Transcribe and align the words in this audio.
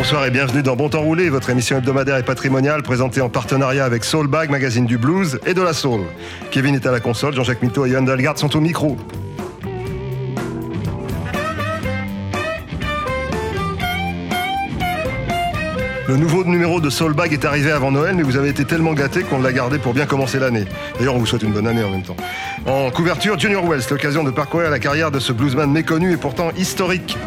Bonsoir 0.00 0.24
et 0.24 0.30
bienvenue 0.30 0.62
dans 0.62 0.76
Bon 0.76 0.88
Temps 0.88 1.02
Roulé, 1.02 1.28
votre 1.28 1.50
émission 1.50 1.76
hebdomadaire 1.76 2.16
et 2.16 2.22
patrimoniale 2.22 2.82
présentée 2.82 3.20
en 3.20 3.28
partenariat 3.28 3.84
avec 3.84 4.02
Soulbag, 4.02 4.48
magazine 4.48 4.86
du 4.86 4.96
blues 4.96 5.38
et 5.44 5.52
de 5.52 5.60
la 5.60 5.74
soul. 5.74 6.00
Kevin 6.50 6.74
est 6.74 6.86
à 6.86 6.90
la 6.90 7.00
console, 7.00 7.34
Jean-Jacques 7.34 7.60
Mito 7.60 7.84
et 7.84 7.90
Yann 7.90 8.06
Dalgard 8.06 8.38
sont 8.38 8.56
au 8.56 8.60
micro. 8.60 8.96
Le 16.08 16.16
nouveau 16.16 16.44
numéro 16.44 16.80
de 16.80 16.88
Soulbag 16.88 17.34
est 17.34 17.44
arrivé 17.44 17.70
avant 17.70 17.92
Noël, 17.92 18.16
mais 18.16 18.22
vous 18.22 18.38
avez 18.38 18.48
été 18.48 18.64
tellement 18.64 18.94
gâtés 18.94 19.22
qu'on 19.22 19.42
l'a 19.42 19.52
gardé 19.52 19.78
pour 19.78 19.92
bien 19.92 20.06
commencer 20.06 20.38
l'année. 20.38 20.64
D'ailleurs, 20.98 21.14
on 21.14 21.18
vous 21.18 21.26
souhaite 21.26 21.42
une 21.42 21.52
bonne 21.52 21.66
année 21.66 21.84
en 21.84 21.90
même 21.90 22.04
temps. 22.04 22.16
En 22.64 22.90
couverture, 22.90 23.38
Junior 23.38 23.68
Wells, 23.68 23.82
l'occasion 23.90 24.24
de 24.24 24.30
parcourir 24.30 24.70
la 24.70 24.78
carrière 24.78 25.10
de 25.10 25.18
ce 25.18 25.34
bluesman 25.34 25.70
méconnu 25.70 26.10
et 26.10 26.16
pourtant 26.16 26.52
historique. 26.56 27.18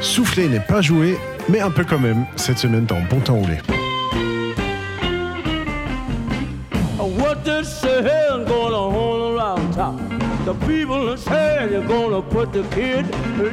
Souffler 0.00 0.48
n'est 0.48 0.60
pas 0.60 0.80
joué, 0.80 1.16
mais 1.48 1.60
un 1.60 1.70
peu 1.70 1.84
quand 1.84 1.98
même, 1.98 2.24
cette 2.36 2.58
semaine 2.58 2.84
dans 2.84 3.00
Bon 3.10 3.20
Temps 3.20 3.36
Roulé. 3.36 3.58
What 7.18 7.44
they 7.44 7.64
say 7.64 8.02
gonna 8.46 8.76
hold 8.76 9.36
around 9.36 9.72
town. 9.74 9.98
The 10.44 10.54
people 10.66 11.16
say 11.16 11.68
you're 11.70 11.86
gonna 11.86 12.22
put 12.22 12.52
the 12.52 12.62
kid 12.74 13.06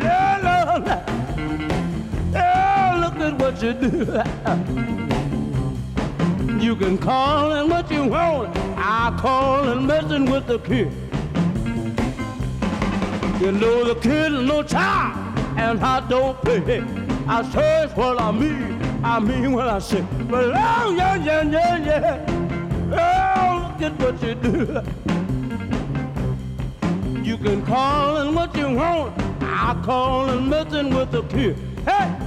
la. 0.04 0.80
Oh, 2.36 3.00
look 3.00 3.20
at 3.20 3.40
what 3.40 3.62
you 3.62 3.74
do. 3.74 4.22
You 6.60 6.76
can 6.76 6.98
call 6.98 7.52
it 7.54 7.68
what 7.68 7.90
you 7.92 8.06
want. 8.06 8.56
I 8.78 9.18
call 9.20 9.70
it 9.70 9.82
messing 9.82 10.30
with 10.30 10.48
the 10.48 10.60
kid. 10.60 10.92
You 13.42 13.52
know 13.52 13.84
the 13.86 13.96
kid 13.96 14.34
is 14.34 14.46
no 14.46 14.64
child, 14.64 15.16
and 15.58 15.80
I 15.80 16.02
don't 16.08 16.40
play. 16.42 16.99
I 17.32 17.44
say 17.52 17.88
what 17.94 18.20
I 18.20 18.32
mean, 18.32 18.82
I 19.04 19.20
mean 19.20 19.52
what 19.52 19.68
I 19.68 19.78
say. 19.78 20.02
But 20.28 20.46
oh 20.46 20.96
yeah, 20.98 21.16
yeah, 21.16 21.44
yeah, 21.44 21.78
yeah. 21.78 22.26
Oh, 22.92 23.68
look 23.70 23.82
at 23.84 24.00
what 24.00 24.24
you 24.24 24.34
do. 24.34 24.82
You 27.24 27.38
can 27.38 27.64
call 27.68 28.18
it 28.18 28.34
what 28.34 28.56
you 28.56 28.72
want. 28.72 29.14
I 29.44 29.80
call 29.86 30.28
it 30.32 30.42
messing 30.42 30.92
with 30.96 31.12
the 31.12 31.22
kid. 31.22 31.56
Hey, 31.86 32.19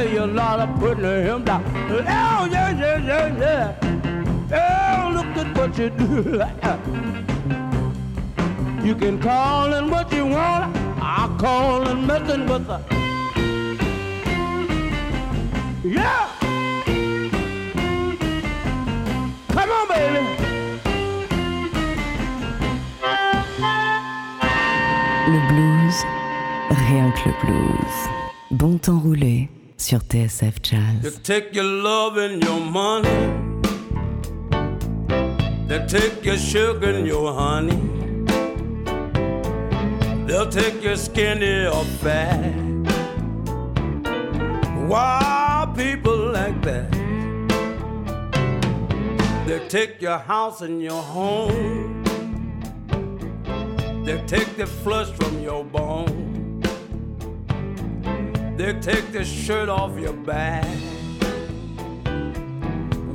everybody 0.00 0.14
you're 0.14 0.26
not 0.26 0.78
putting 0.78 1.04
him 1.04 1.44
down. 1.44 1.62
Oh, 1.90 2.48
yeah, 2.50 2.70
yeah, 2.70 2.98
yeah, 2.98 3.38
yeah. 3.38 3.76
Oh, 4.52 5.12
look 5.12 5.36
at 5.36 5.56
what 5.56 5.78
you 5.78 5.90
do. 5.90 6.42
You 8.86 8.94
can 8.94 9.20
call 9.20 9.72
it 9.72 9.84
what 9.90 10.12
you 10.12 10.26
want. 10.26 10.76
I 11.00 11.28
call 11.38 11.88
it 11.88 11.96
nothing 11.96 12.46
but 12.46 12.66
the. 12.66 12.80
Yeah! 15.84 16.28
Come 19.48 19.70
on, 19.70 19.88
baby. 19.88 20.22
Le 25.32 25.40
blues, 25.48 26.04
rien 26.70 27.12
que 27.12 27.28
le 27.28 27.34
blues. 27.44 28.08
Bon 28.50 28.78
temps 28.78 28.98
roulé 28.98 29.48
sur 29.80 30.00
TSF 30.00 30.56
You 30.70 30.78
Jazz. 31.02 31.20
take 31.22 31.54
your 31.54 31.64
love 31.64 32.18
and 32.18 32.42
your 32.44 32.60
money. 32.60 33.08
They 35.68 35.86
take 35.86 36.24
your 36.24 36.36
sugar 36.36 36.90
and 36.90 37.06
your 37.06 37.32
honey. 37.32 37.78
They'll 40.26 40.48
take 40.50 40.82
your 40.82 40.96
skinny 40.96 41.66
or 41.66 41.84
fat. 42.02 42.52
Why 44.86 45.72
people 45.76 46.32
like 46.32 46.60
that? 46.62 46.90
They 49.46 49.60
take 49.68 50.02
your 50.02 50.18
house 50.18 50.60
and 50.60 50.82
your 50.82 51.02
home. 51.02 52.02
They 54.04 54.18
take 54.26 54.56
the 54.56 54.66
flesh 54.66 55.08
from 55.12 55.40
your 55.42 55.64
bone. 55.64 56.29
They 58.60 58.74
take 58.74 59.10
the 59.10 59.24
shirt 59.24 59.70
off 59.70 59.98
your 59.98 60.12
back. 60.12 60.66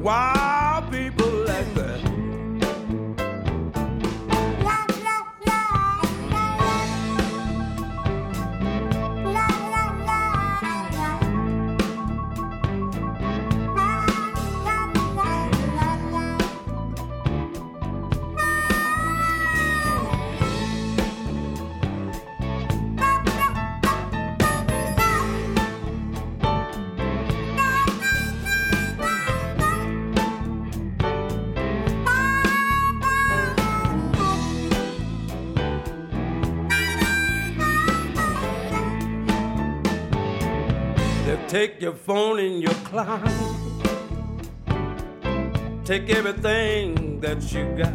Why 0.02 0.84
people 0.90 1.15
take 41.68 41.82
your 41.82 41.94
phone 41.94 42.38
and 42.40 42.62
your 42.62 42.74
cloud. 42.90 43.28
Take 45.84 46.12
everything 46.12 47.20
that 47.22 47.42
you 47.52 47.66
got. 47.76 47.94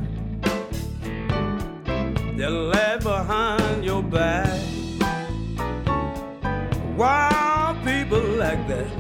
They'll 2.37 2.65
laugh 2.75 3.05
behind 3.05 3.85
your 3.85 4.03
back. 4.03 4.61
Why 6.97 7.81
people 7.85 8.23
like 8.45 8.67
that? 8.67 9.00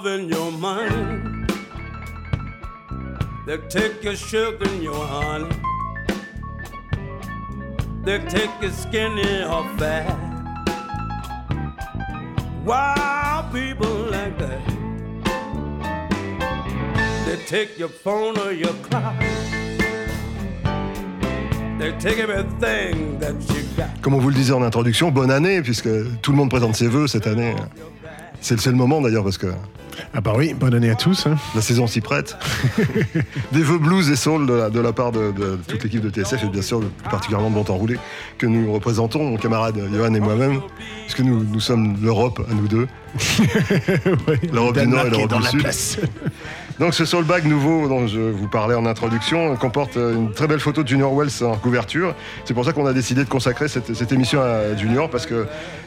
And 0.00 0.30
your 0.30 0.50
money. 0.50 1.22
They 3.46 3.58
take 3.68 4.02
your 4.02 4.16
sugar 4.16 4.64
your 4.82 5.04
honey. 5.06 5.54
They 8.04 8.18
take 8.26 8.50
your 8.62 8.70
people 13.52 13.94
like 14.10 14.38
that. 14.38 14.60
They 17.26 17.36
take 17.46 17.78
your 17.78 17.90
phone 17.90 18.38
or 18.38 18.52
your. 18.52 18.74
Comme 24.00 24.14
on 24.14 24.18
vous 24.18 24.28
le 24.28 24.34
disait 24.34 24.52
en 24.52 24.62
introduction, 24.62 25.10
bonne 25.10 25.32
année, 25.32 25.62
puisque 25.62 25.88
tout 26.22 26.30
le 26.30 26.36
monde 26.36 26.48
présente 26.48 26.76
ses 26.76 26.86
vœux 26.86 27.08
cette 27.08 27.26
année. 27.26 27.54
C'est 28.42 28.66
le 28.66 28.72
moment 28.72 29.00
d'ailleurs, 29.00 29.22
parce 29.24 29.38
que 29.38 29.46
Ah 30.14 30.20
bah 30.20 30.32
oui, 30.36 30.52
bonne 30.52 30.74
année 30.74 30.90
à 30.90 30.94
tous. 30.94 31.26
hein. 31.26 31.36
la 31.54 31.60
saison 31.62 31.86
s'y 31.86 32.00
prête. 32.00 32.36
Des 33.52 33.62
vœux 33.62 33.78
blues 33.78 34.10
et 34.10 34.16
soul 34.16 34.46
de 34.46 34.52
la, 34.52 34.68
de 34.70 34.80
la 34.80 34.92
part 34.92 35.12
de, 35.12 35.30
de 35.32 35.58
toute 35.68 35.82
l'équipe 35.84 36.00
de 36.02 36.10
TSF 36.10 36.42
et 36.44 36.48
bien 36.48 36.60
sûr 36.62 36.80
plus 36.80 37.10
particulièrement 37.10 37.50
de 37.50 37.54
Bon 37.54 37.62
Temps 37.64 37.76
Roulé 37.76 37.98
que 38.38 38.46
nous 38.46 38.72
représentons, 38.72 39.22
mon 39.30 39.36
camarade 39.36 39.78
Johan 39.94 40.12
et 40.14 40.20
moi-même, 40.20 40.60
puisque 41.04 41.20
nous, 41.20 41.44
nous 41.44 41.60
sommes 41.60 41.96
l'Europe 42.02 42.44
à 42.50 42.54
nous 42.54 42.68
deux. 42.68 42.88
Ouais, 44.26 44.40
L'Europe 44.52 44.78
du 44.78 44.86
Nord 44.86 45.06
et 45.06 45.10
l'Europe 45.10 45.34
du 45.52 45.60
la 45.60 45.72
Sud. 45.72 46.08
Donc 46.78 46.94
ce 46.94 47.04
soul 47.04 47.24
bag 47.24 47.44
nouveau 47.44 47.88
dont 47.88 48.06
je 48.06 48.18
vous 48.18 48.48
parlais 48.48 48.74
en 48.74 48.86
introduction 48.86 49.54
comporte 49.56 49.96
une 49.96 50.32
très 50.32 50.46
belle 50.46 50.60
photo 50.60 50.82
de 50.82 50.88
Junior 50.88 51.14
Wells 51.14 51.44
en 51.44 51.56
couverture. 51.56 52.14
C'est 52.44 52.54
pour 52.54 52.64
ça 52.64 52.72
qu'on 52.72 52.86
a 52.86 52.92
décidé 52.92 53.24
de 53.24 53.28
consacrer 53.28 53.68
cette, 53.68 54.12
émission 54.12 54.40
à 54.40 54.74
Junior 54.76 55.10
parce 55.10 55.26
que 55.26 55.46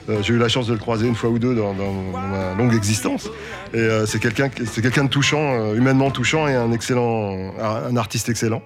euh, 0.10 0.22
j'ai 0.22 0.34
eu 0.34 0.38
la 0.38 0.48
chance 0.48 0.68
de 0.68 0.74
le 0.74 0.80
croiser 0.80 1.08
une 1.08 1.16
fois 1.16 1.30
ou 1.30 1.40
deux 1.40 1.56
dans, 1.56 1.74
ma 1.74 2.54
longue 2.58 2.74
existence. 2.74 3.30
Et 3.74 3.78
euh, 3.78 4.06
c'est 4.06 4.20
quelqu'un 4.20 4.48
de 4.48 5.10
touchant, 5.10 5.54
euh, 5.54 5.76
humainement 5.76 6.12
touchant 6.12 6.48
et 6.48 6.56
un 6.56 6.72
excellent, 6.72 7.54
un 7.60 7.98
artiste 7.98 8.30
excellent. 8.30 8.62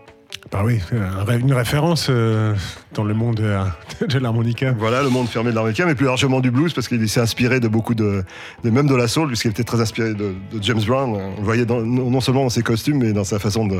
Bah 0.51 0.61
oui, 0.63 0.79
ré- 1.27 1.39
une 1.39 1.53
référence 1.53 2.07
euh, 2.09 2.55
dans 2.93 3.03
le 3.03 3.13
monde 3.13 3.39
euh, 3.39 3.63
de 4.07 4.19
l'harmonica. 4.19 4.73
Voilà, 4.77 5.01
le 5.03 5.09
monde 5.09 5.27
fermé 5.27 5.49
de 5.49 5.55
l'harmonica, 5.55 5.85
mais 5.85 5.95
plus 5.95 6.05
largement 6.05 6.39
du 6.39 6.49
blues, 6.51 6.73
parce 6.73 6.87
qu'il 6.87 7.07
s'est 7.09 7.19
inspiré 7.19 7.59
de 7.59 7.67
beaucoup 7.67 7.93
de, 7.95 8.23
de- 8.63 8.69
même 8.69 8.87
de 8.87 8.95
la 8.95 9.07
soul, 9.07 9.27
puisqu'il 9.27 9.51
était 9.51 9.63
très 9.63 9.81
inspiré 9.81 10.13
de, 10.13 10.33
de 10.53 10.61
James 10.63 10.81
Brown. 10.85 11.11
On 11.15 11.37
le 11.39 11.43
voyait 11.43 11.65
dans- 11.65 11.81
non 11.81 12.21
seulement 12.21 12.43
dans 12.43 12.49
ses 12.49 12.61
costumes, 12.63 12.99
mais 12.99 13.11
dans 13.11 13.23
sa 13.23 13.37
façon 13.39 13.65
de, 13.67 13.77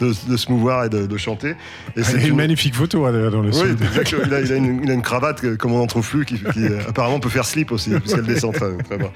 de- 0.00 0.36
se 0.36 0.50
mouvoir 0.50 0.84
et 0.84 0.88
de, 0.90 1.16
chanter. 1.16 1.50
Et 1.50 1.54
Il 2.00 2.02
y 2.02 2.06
a 2.06 2.18
une- 2.20 2.26
une 2.28 2.36
magnifique 2.36 2.74
photo 2.74 3.04
hein, 3.06 3.12
d'ailleurs, 3.12 3.32
dans 3.32 3.42
le 3.42 3.50
Oui, 3.50 3.70
exactement. 3.82 4.22
Il 4.26 4.34
a, 4.34 4.40
il 4.40 4.52
a 4.52 4.56
une, 4.56 4.80
il 4.84 4.90
a 4.90 4.94
une 4.94 5.02
cravate 5.02 5.56
comme 5.56 5.72
on 5.72 5.78
n'en 5.78 5.86
trouve 5.86 6.08
plus, 6.08 6.24
qui, 6.26 6.36
qui, 6.36 6.64
euh, 6.64 6.78
apparemment 6.88 7.20
peut 7.20 7.28
faire 7.30 7.44
slip 7.46 7.72
aussi, 7.72 7.90
puisqu'elle 7.90 8.24
descend 8.26 8.54
très, 8.54 8.76
très 8.84 8.98
bas. 8.98 9.10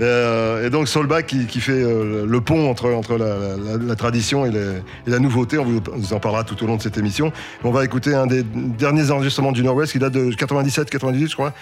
Euh, 0.00 0.66
et 0.66 0.70
donc 0.70 0.88
Solbach 0.88 1.24
qui, 1.26 1.46
qui 1.46 1.60
fait 1.60 1.72
euh, 1.72 2.26
le 2.26 2.40
pont 2.40 2.68
entre, 2.68 2.90
entre 2.92 3.16
la, 3.16 3.56
la- 3.56 3.76
la 3.82 3.96
tradition 3.96 4.44
et, 4.44 4.50
les- 4.50 4.76
et 5.06 5.10
la 5.10 5.18
nouveauté. 5.18 5.58
On 5.58 5.64
vous, 5.64 5.80
on 5.92 5.96
vous 5.96 6.12
en 6.16 6.20
parlera 6.20 6.44
tout 6.44 6.62
au 6.64 6.66
long 6.66 6.76
de 6.76 6.82
cette 6.82 6.98
émission. 6.98 7.32
On 7.62 7.70
va 7.70 7.84
écouter 7.84 8.14
un 8.14 8.26
des 8.26 8.42
derniers 8.42 9.10
enregistrements 9.10 9.52
du 9.52 9.62
Nord-Ouest 9.62 9.92
qui 9.92 9.98
date 9.98 10.14
de 10.14 10.30
97-98, 10.32 11.28
je 11.28 11.34
crois. 11.34 11.52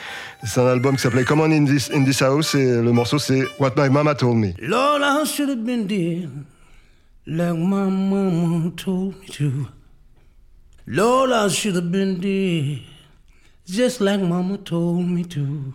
C'est 0.44 0.60
un 0.60 0.66
album 0.66 0.96
qui 0.96 1.02
s'appelait 1.02 1.24
Come 1.24 1.40
On 1.40 1.50
in 1.50 1.64
This, 1.64 1.90
in 1.92 2.04
This 2.04 2.22
House 2.22 2.54
et 2.54 2.80
le 2.80 2.92
morceau 2.92 3.18
c'est 3.18 3.42
What 3.58 3.72
My 3.76 3.90
Mama 3.90 4.14
Told 4.14 4.36
Me. 4.36 4.52
Lord, 4.60 5.00
I 5.02 5.26
should 5.26 5.50
have 5.50 5.64
been 5.64 5.86
dead 5.86 6.30
like 7.26 7.56
my 7.56 7.88
mama 7.90 8.70
told 8.76 9.20
me 9.20 9.26
to. 9.28 9.68
Lord, 10.86 11.32
I 11.32 11.48
should 11.48 11.74
have 11.74 11.90
been 11.90 12.20
dead 12.20 12.82
just 13.66 14.00
like 14.00 14.20
mama 14.20 14.58
told 14.58 15.06
me 15.06 15.24
to. 15.24 15.74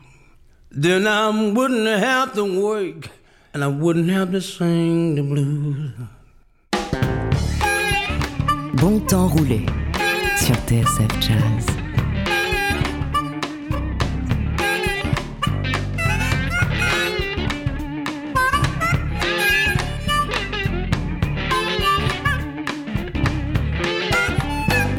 Then 0.72 1.08
I 1.08 1.52
wouldn't 1.52 1.88
have 1.88 2.34
to 2.36 2.62
work 2.62 3.10
and 3.54 3.64
I 3.64 3.68
wouldn't 3.68 4.10
have 4.10 4.32
to 4.32 4.42
sing 4.42 5.16
the 5.16 5.24
blues. 5.24 5.92
Bon 8.74 9.00
temps 9.00 9.28
roulé 9.28 9.66
sur 10.38 10.56
TSF 10.68 11.20
Jazz. 11.20 11.66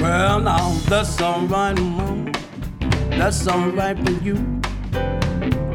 Well, 0.01 0.41
now 0.41 0.73
that's 0.89 1.21
alright, 1.21 1.79
mama. 1.79 2.33
That's 3.11 3.47
alright 3.47 3.97
for 4.05 4.13
you. 4.25 4.37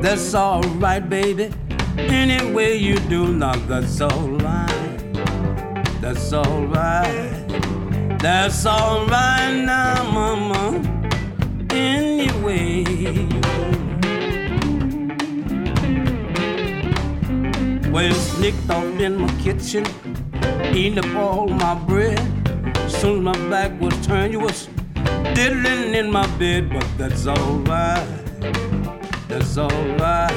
That's 0.02 0.36
alright, 0.36 1.10
baby. 1.10 1.50
Any 1.98 2.52
way 2.52 2.78
you 2.78 3.00
do, 3.10 3.34
now 3.34 3.56
that's 3.68 4.02
alright. 4.02 4.70
That's 6.02 6.34
alright. 6.34 7.65
That's 8.20 8.66
alright 8.66 9.56
now, 9.66 10.04
mama. 10.12 10.82
Any 11.70 12.32
way 12.42 12.80
you 12.80 13.28
do. 13.28 13.46
Well, 17.92 18.14
sneaked 18.14 18.70
off 18.70 19.00
in 19.00 19.18
my 19.18 19.32
kitchen, 19.42 19.86
eating 20.74 21.00
up 21.00 21.16
all 21.16 21.48
my 21.48 21.76
bread. 21.76 22.20
Soon 22.88 23.24
my 23.24 23.38
back 23.50 23.80
was 23.80 23.94
turned, 24.06 24.34
you 24.34 24.40
was 24.40 24.68
diddling 25.34 25.94
in 25.94 26.12
my 26.12 26.28
bed, 26.38 26.70
but 26.72 26.88
that's 26.98 27.28
alright. 27.28 28.08
That's 29.28 29.58
alright. 29.58 30.32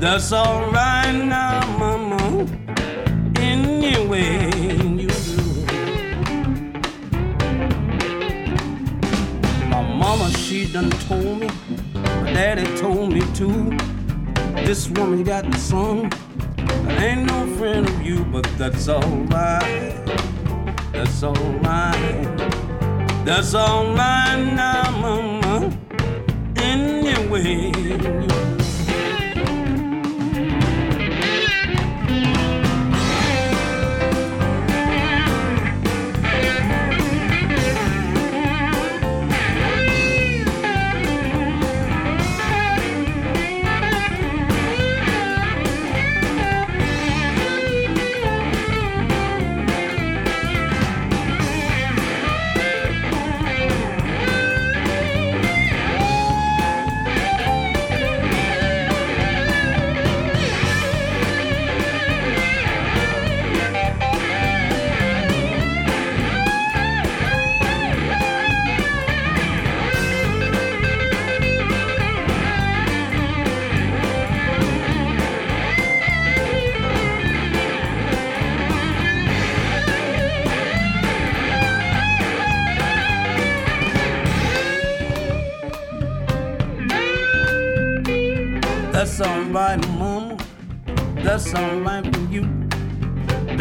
That's 0.00 0.32
alright 0.32 1.14
now, 1.14 1.60
mama. 1.76 2.46
Anyway, 3.36 4.50
done 10.82 10.90
told 11.08 11.40
me. 11.40 11.48
My 12.22 12.32
daddy 12.32 12.76
told 12.76 13.12
me 13.12 13.20
too. 13.34 13.76
This 14.66 14.88
woman 14.90 15.24
got 15.24 15.50
the 15.50 15.58
song. 15.58 16.12
I 16.86 17.06
ain't 17.06 17.26
no 17.26 17.46
friend 17.56 17.88
of 17.88 18.02
you, 18.02 18.24
but 18.24 18.46
that's 18.56 18.88
alright. 18.88 19.96
That's 20.92 21.22
alright. 21.24 22.38
That's 23.24 23.54
alright 23.54 24.40
now, 24.54 24.90
mama. 25.02 25.76
Anyway, 26.56 27.72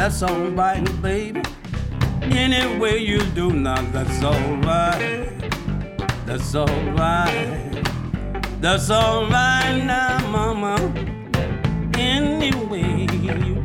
That's 0.07 0.23
alright, 0.23 1.01
baby. 1.01 1.41
Any 2.21 2.79
way 2.79 2.99
you 2.99 3.19
do 3.35 3.51
now, 3.51 3.81
that's 3.91 4.23
alright. 4.23 5.37
That's 6.25 6.55
alright. 6.55 7.83
That's 8.61 8.89
alright 8.89 9.83
now, 9.83 10.25
mama. 10.29 10.77
Any 11.97 12.55
way 12.67 13.05
you 13.11 13.33
do. 13.33 13.55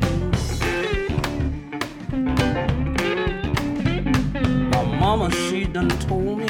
My 4.67 4.83
mama, 4.99 5.31
she 5.31 5.65
done 5.67 5.91
told 6.01 6.39
me. 6.39 6.49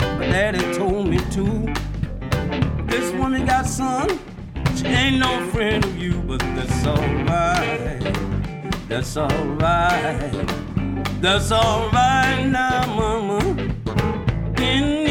My 0.00 0.26
daddy 0.26 0.74
told 0.74 1.06
me 1.06 1.18
too. 1.30 1.72
This 2.88 3.12
woman 3.14 3.46
got 3.46 3.66
son. 3.66 4.18
She 4.74 4.86
ain't 4.86 5.20
no 5.20 5.46
friend 5.52 5.84
of 5.84 5.96
you, 5.96 6.14
but 6.22 6.40
that's 6.40 6.84
alright. 6.84 8.27
That's 8.88 9.18
alright. 9.18 10.48
That's 11.20 11.52
alright 11.52 12.46
now, 12.46 12.86
mama. 12.86 13.38
Any 14.56 15.07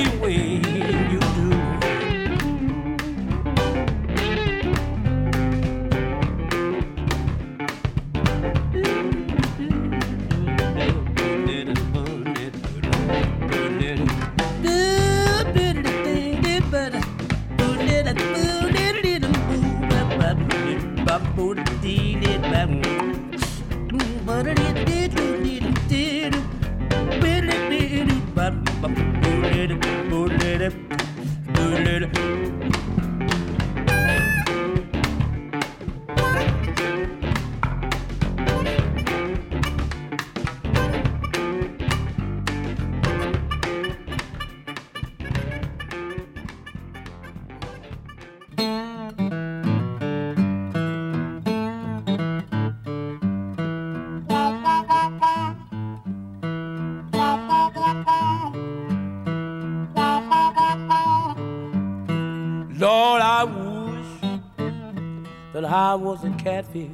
that 65.62 65.66
I 65.66 65.96
was 65.96 66.24
a 66.24 66.30
catfish 66.34 66.92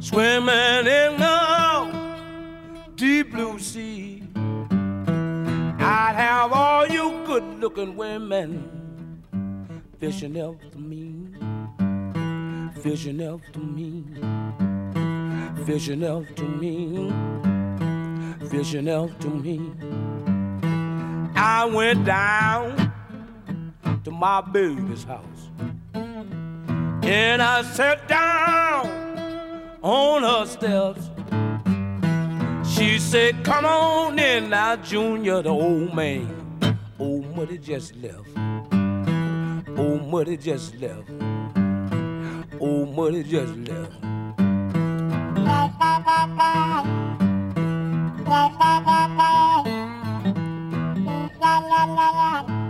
swimming 0.00 0.86
in 0.86 1.20
the 1.20 1.88
deep 2.96 3.30
blue 3.30 3.60
sea. 3.60 4.24
I'd 5.78 6.14
have 6.16 6.52
all 6.52 6.84
you 6.88 7.22
good 7.24 7.44
looking 7.60 7.94
women 7.94 9.22
fishing 10.00 10.36
after 10.36 10.78
me, 10.78 11.28
fishing 12.82 13.22
after 13.22 13.60
me, 13.60 14.04
fishing 15.64 16.02
after 16.02 16.42
me, 16.42 17.12
fishing 18.48 18.88
after 18.88 19.28
me. 19.28 19.72
I 21.36 21.70
went 21.72 22.04
down 22.04 22.92
to 24.02 24.10
my 24.10 24.40
baby's 24.40 25.04
house. 25.04 25.31
And 27.04 27.42
I 27.42 27.62
sat 27.62 28.06
down 28.06 28.88
on 29.82 30.22
her 30.22 30.46
steps. 30.46 31.10
She 32.74 32.98
said, 32.98 33.44
Come 33.44 33.64
on 33.64 34.18
in 34.18 34.50
now, 34.50 34.76
Junior, 34.76 35.42
the 35.42 35.50
old 35.50 35.94
man. 35.94 36.78
Old 36.98 37.36
Muddy 37.36 37.58
just 37.58 37.96
left. 37.96 38.28
Old 39.76 40.08
Muddy 40.08 40.36
just 40.36 40.76
left. 40.76 41.10
Old 42.60 42.94
Muddy 42.94 43.24
just 43.24 43.56
left. 43.56 43.92
Lord, 52.02 52.61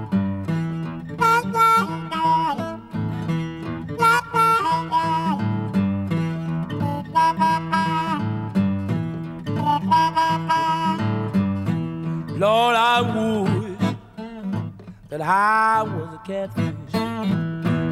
that 15.13 15.21
I 15.21 15.83
was 15.83 16.09
a 16.15 16.19
catfish. 16.27 16.93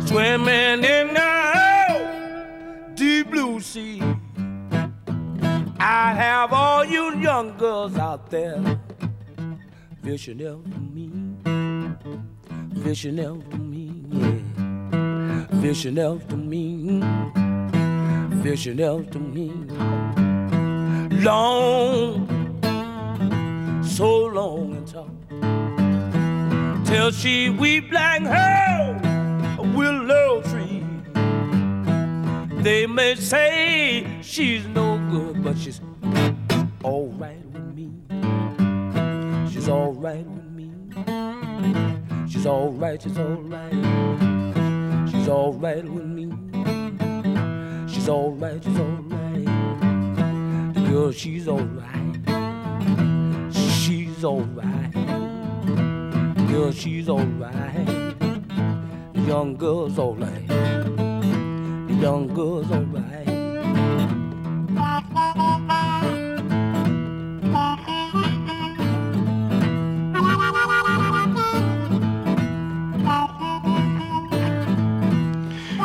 Swimming 0.08 0.82
in 0.82 1.12
the 1.12 2.92
deep 2.94 3.30
blue 3.30 3.60
sea. 3.60 4.00
I'd 5.78 6.14
have 6.16 6.54
all 6.54 6.82
you 6.82 7.16
young 7.18 7.58
girls 7.58 7.98
out 7.98 8.30
there. 8.30 8.58
Fishing 10.02 10.40
after 10.40 10.80
me, 10.96 11.10
fishing 12.82 13.20
after 13.20 13.58
me, 13.58 13.92
yeah, 14.08 15.46
fishing 15.60 15.98
after 15.98 16.36
me, 16.38 17.02
fishing 18.42 18.80
after 18.80 19.18
me. 19.18 19.52
Long. 21.22 22.26
So 23.82 24.24
long 24.24 24.69
till 26.90 27.12
she 27.12 27.50
weep 27.50 27.92
like 27.92 28.22
her 28.22 29.56
a 29.58 29.62
willow 29.62 30.42
tree. 30.42 30.84
They 32.62 32.86
may 32.86 33.14
say 33.14 34.18
she's 34.22 34.66
no 34.66 34.98
good, 35.08 35.44
but 35.44 35.56
she's 35.56 35.80
all 36.82 37.06
right 37.16 37.46
with 37.52 37.68
me. 37.78 37.92
She's 39.52 39.68
all 39.68 39.92
right 39.92 40.26
with 40.26 40.50
me. 40.50 40.68
She's 42.28 42.46
all 42.46 42.72
right. 42.72 43.00
She's 43.00 43.18
all 43.18 43.42
right. 43.54 45.08
She's 45.10 45.28
all 45.28 45.52
right 45.52 45.84
with 45.84 46.06
me. 46.06 46.26
She's 47.86 48.08
all 48.08 48.32
right. 48.32 48.62
She's 48.64 48.78
all 48.78 48.98
right. 49.14 50.74
The 50.74 50.80
girl, 50.90 51.12
she's 51.12 51.46
all 51.46 51.60
right 51.60 52.00
she's 53.90 54.24
alright. 54.24 54.79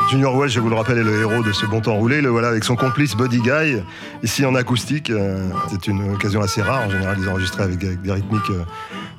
Junior 0.10 0.38
Welch, 0.38 0.52
je 0.54 0.60
vous 0.62 0.70
le 0.70 0.76
rappelle, 0.76 0.98
est 0.98 1.04
le 1.04 1.20
héros 1.20 1.44
de 1.44 1.52
ce 1.52 1.66
bon 1.66 1.82
temps 1.82 1.96
roulé. 1.96 2.22
Le 2.22 2.30
voilà 2.30 2.48
avec 2.48 2.64
son 2.64 2.76
complice 2.76 3.16
Buddy 3.16 3.42
Guy, 3.42 3.84
ici 4.24 4.46
en 4.46 4.56
acoustique. 4.56 5.10
Euh, 5.10 5.50
C'est 5.70 5.88
une 5.88 6.14
occasion 6.14 6.42
assez 6.42 6.62
rare. 6.62 6.88
En 6.88 6.90
général, 6.90 7.18
ils 7.20 7.28
enregistrent 7.28 7.62
avec, 7.62 7.84
avec 7.84 8.02
des 8.02 8.12
rythmiques 8.12 8.50
euh, 8.52 8.64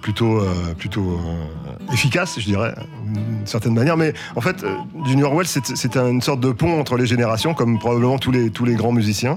plutôt, 0.06 0.38
euh, 0.38 0.72
plutôt 0.78 1.18
euh, 1.18 1.92
efficaces, 1.92 2.38
je 2.38 2.44
dirais, 2.44 2.72
d'une 3.12 3.44
certaine 3.44 3.74
manière. 3.74 3.96
Mais 3.96 4.12
en 4.36 4.40
fait, 4.40 4.62
euh, 4.62 4.68
Junior 5.04 5.34
Welch, 5.34 5.48
c'est 5.48 5.66
c'est 5.76 5.96
une 5.96 6.22
sorte 6.22 6.38
de 6.38 6.52
pont 6.52 6.78
entre 6.78 6.96
les 6.96 7.06
générations, 7.06 7.54
comme 7.54 7.80
probablement 7.80 8.16
tous 8.16 8.30
les, 8.30 8.50
tous 8.50 8.64
les 8.64 8.76
grands 8.76 8.92
musiciens. 8.92 9.36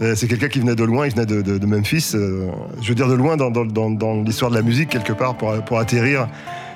Euh, 0.00 0.14
C'est 0.14 0.28
quelqu'un 0.28 0.46
qui 0.46 0.60
venait 0.60 0.76
de 0.76 0.84
loin, 0.84 1.06
il 1.06 1.12
venait 1.12 1.26
de, 1.26 1.42
de- 1.42 1.58
de 1.58 1.66
Memphis. 1.66 2.12
euh, 2.14 2.46
je 2.80 2.88
veux 2.88 2.94
dire 2.94 3.08
de 3.08 3.14
loin 3.14 3.36
dans, 3.36 3.50
dans- 3.50 3.64
dans- 3.66 3.90
dans 3.90 4.22
l'histoire 4.22 4.52
de 4.52 4.56
la 4.56 4.62
musique, 4.62 4.90
quelque 4.90 5.12
part, 5.12 5.34
pour, 5.36 5.52
pour 5.64 5.80
atterrir. 5.80 6.28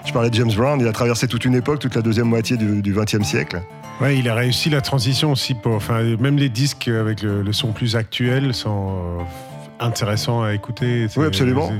Je 0.05 0.13
parlais 0.13 0.29
de 0.29 0.35
James 0.35 0.53
Brown, 0.57 0.81
il 0.81 0.89
a 0.89 0.93
traversé 0.93 1.29
toute 1.29 1.45
une 1.45 1.55
époque, 1.55 1.79
toute 1.79 1.95
la 1.95 2.03
deuxième 2.03 2.27
moitié 2.27 2.57
du 2.57 2.93
XXe 2.93 3.23
siècle. 3.23 3.63
Ouais, 4.01 4.19
il 4.19 4.29
a 4.29 4.35
réussi 4.35 4.71
la 4.71 4.81
transition 4.81 5.31
aussi 5.31 5.55
pour. 5.55 5.75
Enfin, 5.77 6.03
même 6.19 6.37
les 6.37 6.49
disques 6.49 6.89
avec 6.89 7.23
le, 7.23 7.43
le 7.43 7.53
son 7.53 7.71
plus 7.71 7.95
actuel 7.95 8.53
sont 8.53 8.89
euh, 9.21 9.23
intéressants 9.79 10.43
à 10.43 10.53
écouter. 10.53 11.07
Oui, 11.17 11.27
absolument. 11.27 11.71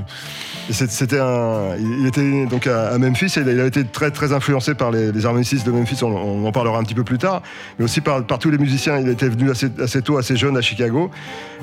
C'était 0.71 1.19
un, 1.19 1.75
il 1.77 2.07
était 2.07 2.45
donc 2.47 2.65
à, 2.65 2.97
Memphis 2.97 3.33
et 3.37 3.41
il 3.41 3.59
a 3.59 3.65
été 3.65 3.83
très 3.83 4.09
très 4.09 4.33
influencé 4.33 4.73
par 4.73 4.89
les, 4.89 5.11
les 5.11 5.25
harmonistes 5.25 5.65
de 5.65 5.71
Memphis. 5.71 6.03
On, 6.03 6.45
en 6.45 6.51
parlera 6.51 6.79
un 6.79 6.83
petit 6.83 6.95
peu 6.95 7.03
plus 7.03 7.19
tard, 7.19 7.41
mais 7.77 7.85
aussi 7.85 8.01
par, 8.01 8.25
tous 8.39 8.49
les 8.49 8.57
musiciens. 8.57 8.97
Il 8.99 9.09
était 9.09 9.29
venu 9.29 9.51
assez, 9.51 9.67
assez 9.81 10.01
tôt, 10.01 10.17
assez 10.17 10.35
jeune 10.35 10.57
à 10.57 10.61
Chicago, 10.61 11.11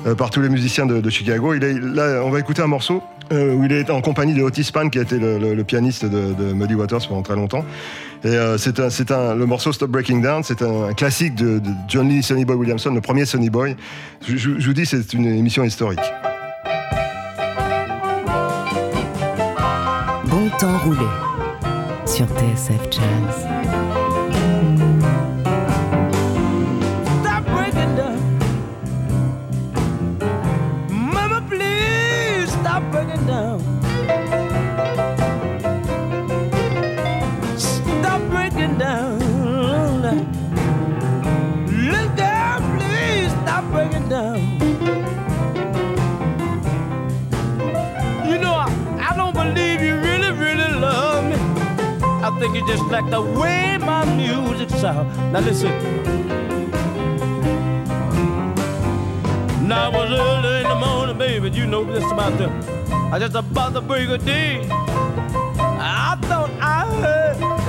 euh, 0.07 0.15
par 0.15 0.29
tous 0.29 0.41
les 0.41 0.49
musiciens 0.49 0.85
de, 0.85 1.09
Chicago. 1.09 1.53
Il 1.53 1.63
est, 1.63 1.73
on 2.19 2.29
va 2.29 2.39
écouter 2.39 2.61
un 2.61 2.67
morceau 2.67 3.03
euh, 3.31 3.53
où 3.53 3.65
il 3.65 3.71
est 3.73 3.89
en 3.89 4.01
compagnie 4.01 4.33
de 4.33 4.41
Otis 4.41 4.63
Spann, 4.63 4.89
qui 4.89 4.99
a 4.99 5.01
été 5.01 5.19
le, 5.19 5.63
pianiste 5.63 6.05
de, 6.05 6.33
de 6.33 6.53
Muddy 6.53 6.75
Waters 6.75 7.07
pendant 7.07 7.23
très 7.23 7.35
longtemps. 7.35 7.65
Et 8.23 8.27
euh, 8.27 8.57
c'est 8.57 8.79
un, 8.79 9.15
un, 9.15 9.35
le 9.35 9.45
morceau 9.45 9.73
Stop 9.73 9.91
Breaking 9.91 10.19
Down, 10.19 10.43
c'est 10.43 10.61
un, 10.61 10.93
classique 10.93 11.35
de, 11.35 11.61
John 11.89 12.07
Lee 12.07 12.23
Sonny 12.23 12.45
Boy 12.45 12.55
Williamson, 12.55 12.93
le 12.93 13.01
premier 13.01 13.25
Sonny 13.25 13.49
Boy. 13.49 13.75
Je 14.25 14.49
vous 14.49 14.73
dis, 14.73 14.85
c'est 14.85 15.13
une 15.13 15.25
émission 15.25 15.63
historique. 15.63 15.99
Temps 20.59 20.77
roulé 20.79 20.99
sur 22.05 22.25
TSF 22.27 22.91
Jazz. 22.91 23.92
Just 52.67 52.85
like 52.85 53.09
the 53.09 53.21
way 53.21 53.77
my 53.77 54.05
music 54.15 54.69
sound. 54.69 55.07
Now 55.31 55.39
listen. 55.39 55.71
Now 59.67 59.89
it 59.89 59.93
was 59.93 60.11
early 60.11 60.61
in 60.61 60.69
the 60.69 60.75
morning, 60.75 61.17
baby. 61.17 61.49
You 61.49 61.65
know 61.65 61.83
this 61.83 62.03
about 62.11 62.37
the. 62.37 62.49
I 63.11 63.19
just 63.19 63.35
about 63.35 63.73
to 63.73 63.81
break 63.81 64.09
a 64.09 64.17
day. 64.17 64.67
I 64.69 66.17
thought 66.21 66.51
I 66.61 66.85
heard 67.01 67.62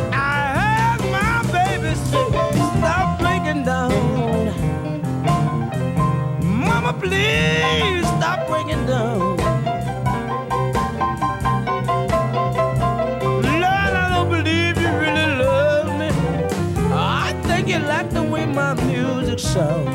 show. 19.54 19.93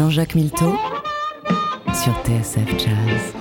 Jean-Jacques 0.00 0.34
Milteau 0.34 0.74
sur 1.92 2.14
TSF 2.24 2.70
Jazz. 2.78 3.39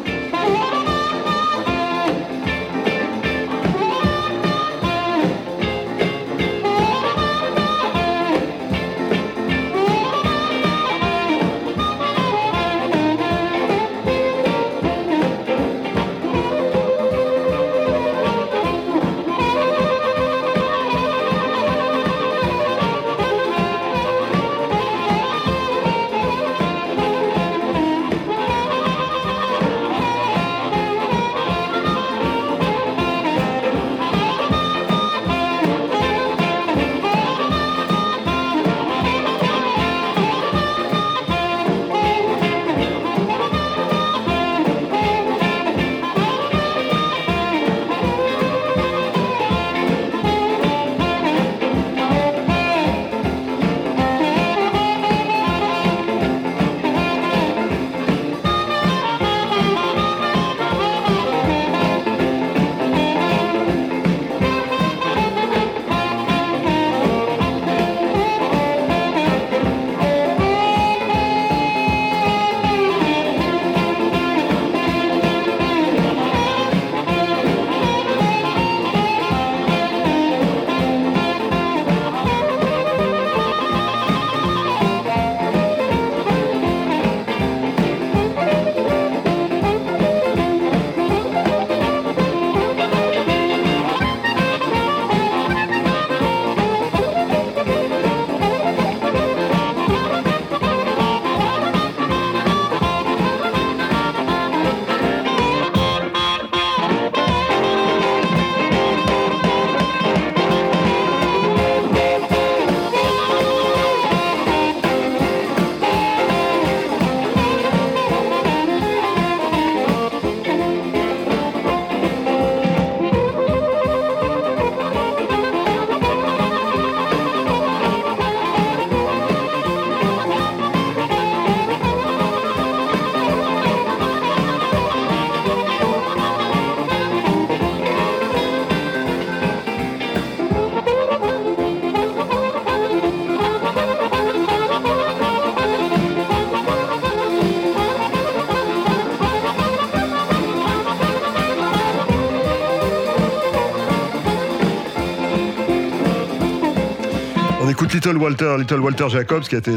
Little 158.10 158.24
Walter, 158.24 158.56
Little 158.58 158.80
Walter 158.80 159.06
Jacobs, 159.10 159.44
qui 159.44 159.54
a 159.54 159.60
été 159.60 159.72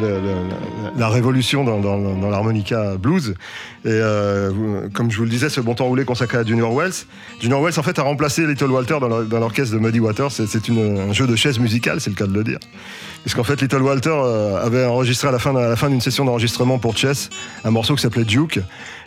la, 0.97 1.09
révolution 1.11 1.65
dans, 1.65 2.31
l'harmonica 2.31 2.97
blues. 2.97 3.35
Et 3.85 3.89
euh, 3.91 4.89
comme 4.95 5.11
je 5.11 5.19
vous 5.19 5.25
le 5.25 5.29
disais, 5.31 5.51
ce 5.51 5.61
bon 5.61 5.75
temps 5.75 5.85
roulé 5.85 6.07
consacré 6.07 6.39
à 6.39 6.45
Junior 6.45 6.73
Wells. 6.75 6.95
Junior 7.43 7.61
Wells, 7.61 7.79
en 7.79 7.83
fait, 7.83 7.99
a 7.99 8.03
remplacé 8.03 8.47
Little 8.47 8.71
Walter 8.71 8.97
dans 9.01 9.09
l'or- 9.09 9.25
dans 9.25 9.39
l'orchestre 9.39 9.75
de 9.75 9.81
Muddy 9.81 10.01
Waters. 10.01 10.31
C'est- 10.33 10.71
un 10.71 11.13
jeu 11.13 11.27
de 11.27 11.37
chaises 11.37 11.59
musicales, 11.59 12.01
c'est 12.01 12.09
le 12.09 12.17
cas 12.17 12.27
de 12.27 12.33
le 12.33 12.43
dire. 12.43 12.59
Puisqu'en 13.23 13.45
fait, 13.45 13.61
Little 13.61 13.83
Walter 13.83 14.11
euh, 14.13 14.65
avait 14.65 14.85
enregistré 14.85 15.29
à 15.29 15.33
la 15.33 15.39
fin, 15.39 15.89
d'une 15.89 16.01
session 16.01 16.25
d'enregistrement 16.25 16.79
pour 16.79 16.97
Chess 16.97 17.31
un 17.65 17.71
morceau 17.71 17.95
qui 17.95 18.03
s'appelait 18.03 18.25
Duke 18.25 18.59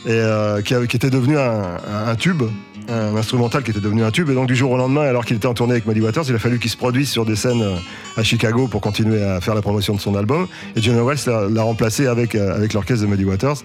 et 0.06 0.12
euh, 0.12 0.62
qui, 0.62 0.73
était 0.73 1.10
devenu 1.10 1.38
un, 1.38 2.15
tube, 2.15 2.43
un 2.88 3.15
instrumental 3.17 3.63
qui 3.63 3.71
était 3.71 3.82
devenu 3.82 4.04
un 4.04 4.12
tube. 4.12 4.30
Et 4.30 4.34
donc, 4.34 4.47
du 4.47 4.56
jour 4.56 4.71
au 4.71 4.78
lendemain, 4.78 5.01
alors 5.01 5.25
qu'il 5.25 5.36
était 5.36 5.47
en 5.47 5.54
tournée 5.54 5.73
avec 5.73 5.86
Muddy 5.86 6.01
Waters, 6.01 6.23
il 6.30 6.36
a 6.36 6.39
fallu 6.39 6.60
qu'il 6.60 6.71
se 6.71 6.78
produise 6.78 7.10
sur 7.10 7.25
des 7.25 7.36
scènes 7.36 7.62
euh, 7.62 7.75
à 8.15 8.23
Chicago 8.23 8.67
pour 8.67 8.80
continuer 8.80 9.21
à 9.21 9.41
faire 9.41 9.56
la 9.56 9.62
promotion 9.62 9.95
de 9.95 9.99
son 9.99 10.15
album. 10.15 10.47
Et 10.75 10.82
John 10.82 10.95
Wells 11.06 11.19
l'a 11.28 11.49
l'a 11.49 11.63
remplacé 11.63 12.08
avec, 12.08 12.34
l'orchestre 12.73 13.06
de 13.06 13.10
Muddy 13.10 13.25
Waters. 13.25 13.58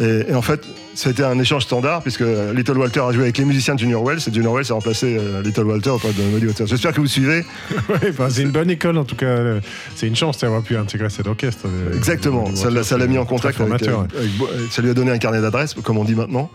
Et 0.00 0.34
en 0.34 0.42
fait, 0.42 0.64
c'était 1.00 1.22
un 1.24 1.38
échange 1.38 1.62
standard 1.62 2.02
puisque 2.02 2.24
Little 2.54 2.76
Walter 2.78 3.00
a 3.08 3.12
joué 3.12 3.22
avec 3.22 3.38
les 3.38 3.44
musiciens 3.44 3.74
de 3.74 3.78
Junior 3.80 4.02
Wells 4.04 4.18
et 4.26 4.32
Junior 4.34 4.52
Wells 4.52 4.66
a 4.70 4.74
remplacé 4.74 5.16
euh, 5.16 5.42
Little 5.42 5.62
Walter 5.64 5.90
auprès 5.90 6.12
de 6.12 6.22
Muddy 6.22 6.46
Waters. 6.46 6.66
J'espère 6.66 6.92
que 6.92 7.00
vous 7.00 7.06
suivez. 7.06 7.44
Ouais, 7.88 8.10
enfin, 8.10 8.28
c'est 8.30 8.42
une 8.42 8.50
bonne 8.50 8.68
école 8.70 8.98
en 8.98 9.04
tout 9.04 9.14
cas. 9.16 9.36
C'est 9.94 10.06
une 10.08 10.16
chance 10.16 10.38
d'avoir 10.38 10.62
pu 10.62 10.76
intégrer 10.76 11.08
cet 11.08 11.26
orchestre. 11.26 11.66
euh, 11.66 11.96
Exactement, 11.96 12.54
ça 12.56 12.68
l'a- 12.70 12.82
ça 12.82 12.98
l'a 12.98 13.06
mis 13.06 13.16
en 13.18 13.24
contact 13.24 13.60
avec, 13.60 13.82
euh, 13.84 13.96
avec 14.18 14.36
Bo- 14.36 14.48
ça 14.70 14.82
lui 14.82 14.90
a 14.90 14.94
donné 14.94 15.10
un 15.12 15.18
carnet 15.18 15.40
d'adresses, 15.40 15.74
comme 15.82 15.96
on 15.98 16.04
dit 16.04 16.14
maintenant, 16.16 16.50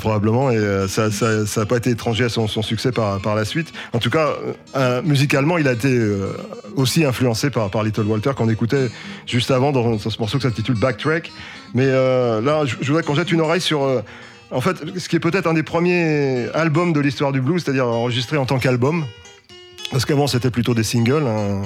probablement, 0.00 0.50
et 0.50 0.58
ça 0.88 1.08
n'a 1.08 1.46
ça, 1.46 1.64
pas 1.66 1.76
été 1.76 1.90
étranger 1.90 2.24
à 2.24 2.28
son, 2.28 2.48
son 2.48 2.62
succès 2.62 2.92
par, 2.92 3.20
par 3.20 3.34
la 3.34 3.44
suite. 3.44 3.72
En 3.92 3.98
tout 3.98 4.10
cas, 4.10 4.30
euh, 4.76 5.00
musicalement, 5.02 5.56
il 5.58 5.68
a 5.68 5.72
été 5.72 5.88
euh, 5.88 6.32
aussi 6.74 7.04
influencé 7.04 7.50
par, 7.50 7.70
par 7.70 7.82
Little 7.84 8.02
Walter 8.06 8.30
qu'on 8.36 8.48
écoutait 8.50 8.90
juste 9.26 9.50
avant 9.50 9.72
dans, 9.72 9.88
dans 9.90 9.98
ce 9.98 10.18
morceau 10.18 10.38
qui 10.38 10.42
s'intitule 10.46 10.74
Backtrack. 10.78 11.30
Mais 11.74 11.86
euh, 11.86 12.40
là, 12.40 12.64
je, 12.64 12.76
voudrais 12.86 13.02
qu'on 13.02 13.14
jette 13.14 13.32
une 13.32 13.40
oreille 13.40 13.60
sur... 13.60 13.82
euh, 13.82 14.02
ce 14.96 15.08
qui 15.08 15.16
est 15.16 15.20
peut-être 15.20 15.46
un 15.46 15.54
des 15.54 15.62
premiers 15.62 16.48
albums 16.54 16.92
de 16.92 17.00
l'histoire 17.00 17.32
du 17.32 17.40
blues, 17.40 17.62
c'est-à-dire 17.62 17.86
enregistré 17.86 18.36
en 18.36 18.46
tant 18.46 18.58
qu'album, 18.58 19.04
parce 19.90 20.04
qu'avant 20.04 20.28
c'était 20.28 20.50
plutôt 20.50 20.72
des 20.72 20.84
singles. 20.84 21.26
hein. 21.26 21.62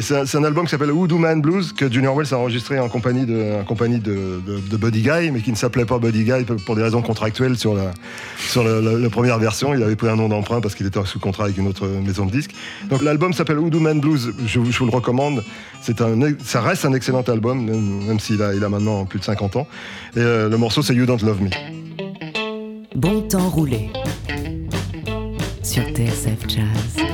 C'est 0.00 0.36
un, 0.36 0.44
album 0.44 0.66
qui 0.66 0.70
s'appelle 0.70 0.90
Voodoo 0.90 1.18
Man 1.18 1.40
Blues 1.40 1.72
que 1.72 1.90
Junior 1.90 2.14
Wells 2.14 2.32
a 2.32 2.38
enregistré 2.38 2.78
en 2.78 2.88
compagnie 2.88 3.26
de, 3.26 4.76
Buddy 4.76 5.02
Guy, 5.02 5.30
mais 5.32 5.40
qui 5.40 5.50
ne 5.50 5.56
s'appelait 5.56 5.84
pas 5.84 5.98
Buddy 5.98 6.22
Guy 6.22 6.44
pour 6.64 6.76
des 6.76 6.82
raisons 6.82 7.02
contractuelles 7.02 7.56
sur 7.56 7.74
la, 7.74 7.90
première 9.10 9.38
version. 9.38 9.74
Il 9.74 9.82
avait 9.82 9.96
pris 9.96 10.08
un 10.08 10.14
nom 10.14 10.28
d'emprunt 10.28 10.60
parce 10.60 10.76
qu'il 10.76 10.86
était 10.86 11.04
sous 11.04 11.18
contrat 11.18 11.44
avec 11.44 11.58
une 11.58 11.66
autre 11.66 11.88
maison 11.88 12.24
de 12.24 12.30
disques. 12.30 12.52
Donc 12.88 13.02
l'album 13.02 13.32
s'appelle 13.32 13.56
Voodoo 13.56 13.80
Man 13.80 14.00
Blues. 14.00 14.32
Je, 14.46 14.60
vous- 14.60 14.84
le 14.84 14.90
recommande. 14.90 15.42
Ça 16.44 16.60
reste 16.60 16.84
un 16.84 16.92
excellent 16.92 17.22
album, 17.22 17.64
même, 17.64 18.06
même 18.06 18.20
s'il 18.20 18.42
a, 18.42 18.54
il 18.54 18.62
a 18.62 18.68
maintenant 18.68 19.04
plus 19.06 19.18
de 19.18 19.24
50 19.24 19.56
ans. 19.56 19.66
Et 20.14 20.20
euh, 20.20 20.48
le 20.48 20.56
morceau 20.56 20.82
c'est 20.82 20.94
You 20.94 21.06
Don't 21.06 21.18
Love 21.22 21.42
Me. 21.42 21.50
Bon 22.94 23.22
temps 23.22 23.48
roulé 23.48 23.90
sur 25.62 25.82
TSF 25.82 26.48
Jazz. 26.48 27.09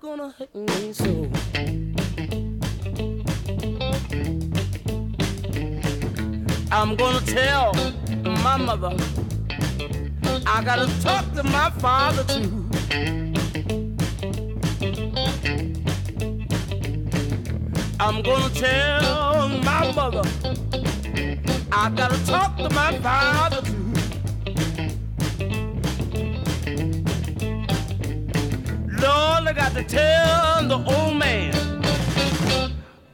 Gonna 0.00 0.32
hurt 0.38 0.54
me 0.54 0.92
so? 0.92 1.28
I'm 6.70 6.94
gonna 6.94 7.20
tell 7.26 7.72
my 8.44 8.56
mother. 8.58 8.96
I 10.46 10.62
gotta 10.64 10.86
talk 11.02 11.32
to 11.34 11.42
my 11.42 11.70
father 11.78 12.24
too. 12.24 12.68
I'm 17.98 18.22
gonna 18.22 18.54
tell 18.54 19.48
my 19.48 19.92
mother. 19.92 20.22
I 21.72 21.90
gotta 21.90 22.24
talk 22.24 22.56
to 22.58 22.70
my 22.70 22.98
father 22.98 23.67
Lord, 29.08 29.48
I 29.48 29.52
got 29.54 29.72
to 29.72 29.84
tell 29.84 30.68
the 30.68 30.78
old 30.94 31.16
man 31.16 31.54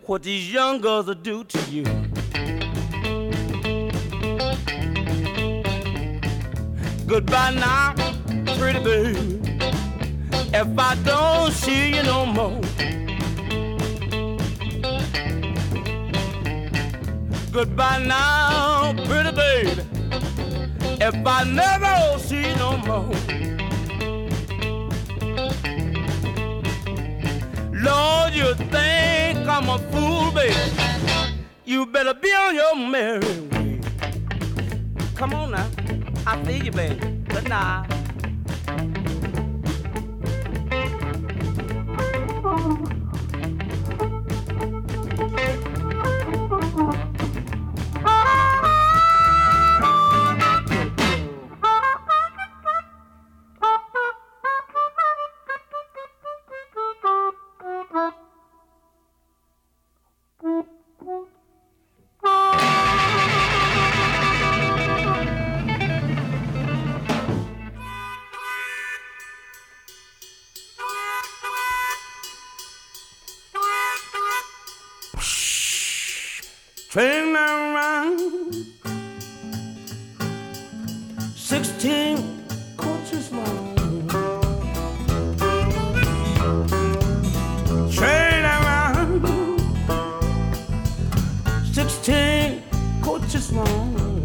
what 0.06 0.24
these 0.24 0.52
young 0.52 0.80
girls 0.80 1.06
will 1.06 1.14
do 1.14 1.44
to 1.44 1.60
you. 1.70 1.84
Goodbye 7.06 7.52
now, 7.54 7.94
pretty 8.58 8.80
baby. 8.82 9.40
If 10.60 10.78
I 10.78 10.96
don't 11.04 11.52
see 11.52 11.94
you 11.94 12.02
no 12.02 12.26
more. 12.26 12.60
Goodbye 17.52 18.02
now, 18.04 18.94
pretty 19.06 19.32
baby. 19.42 19.82
If 21.08 21.14
I 21.24 21.44
never 21.44 22.18
see 22.18 22.48
you 22.48 22.56
no 22.56 22.78
more. 22.78 23.53
Lord, 27.84 28.32
you 28.34 28.54
think 28.54 29.46
I'm 29.46 29.68
a 29.68 29.78
fool, 29.92 30.32
baby. 30.32 30.54
You 31.66 31.84
better 31.84 32.14
be 32.14 32.30
on 32.30 32.54
your 32.54 32.76
merry 32.76 33.40
way. 33.52 33.80
Come 35.14 35.34
on 35.34 35.50
now. 35.50 35.68
I 36.26 36.42
feel 36.44 36.64
you, 36.64 36.72
baby. 36.72 37.06
But 37.28 37.48
night. 37.48 37.93
Train 76.94 77.34
around 77.34 78.54
16 81.34 82.46
coaches 82.76 83.32
long. 83.32 83.74
Train 87.90 88.44
around 88.44 89.26
16 91.72 92.62
coaches 93.02 93.52
long. 93.52 94.22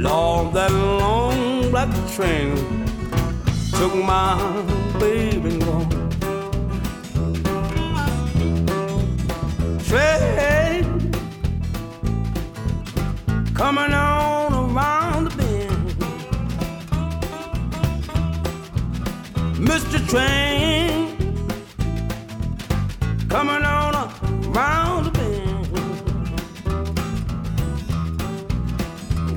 Lord, 0.00 0.54
that 0.54 0.70
long 0.70 1.68
black 1.72 1.90
train 2.14 2.54
took 3.72 3.96
my 3.96 4.71
coming 13.64 13.94
on 13.94 14.52
around 14.52 15.22
the 15.26 15.30
bend. 15.36 15.70
Mr. 19.68 19.98
Train 20.10 21.16
coming 23.28 23.64
on 23.64 23.92
around 24.48 25.04
the 25.04 25.12
bend. 25.18 25.66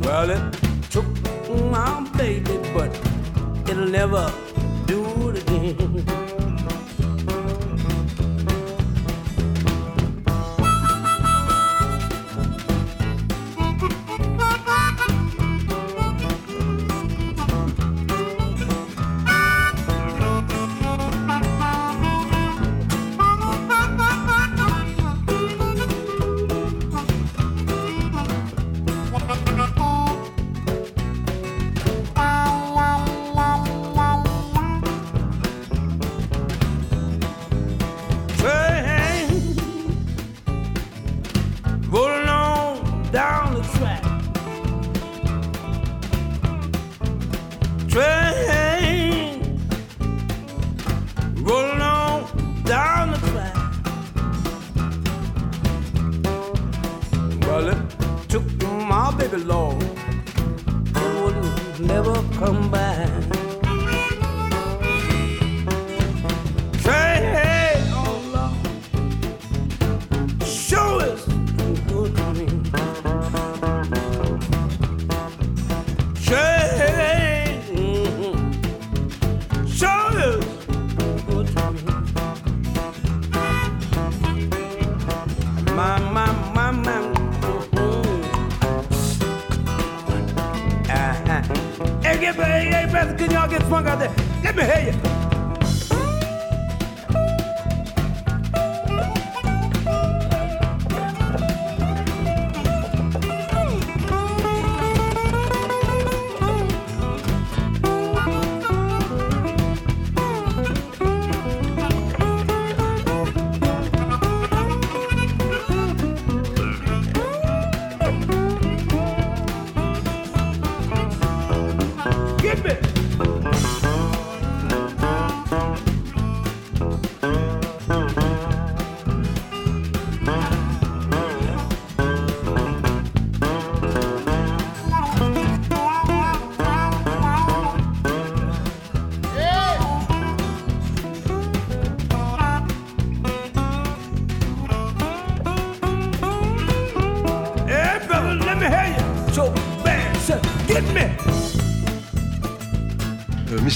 Well, 0.03 0.29
it 0.31 0.43
took 0.89 1.05
my 1.69 1.91
baby, 2.17 2.57
but 2.73 2.91
it'll 3.69 3.89
never 3.99 4.23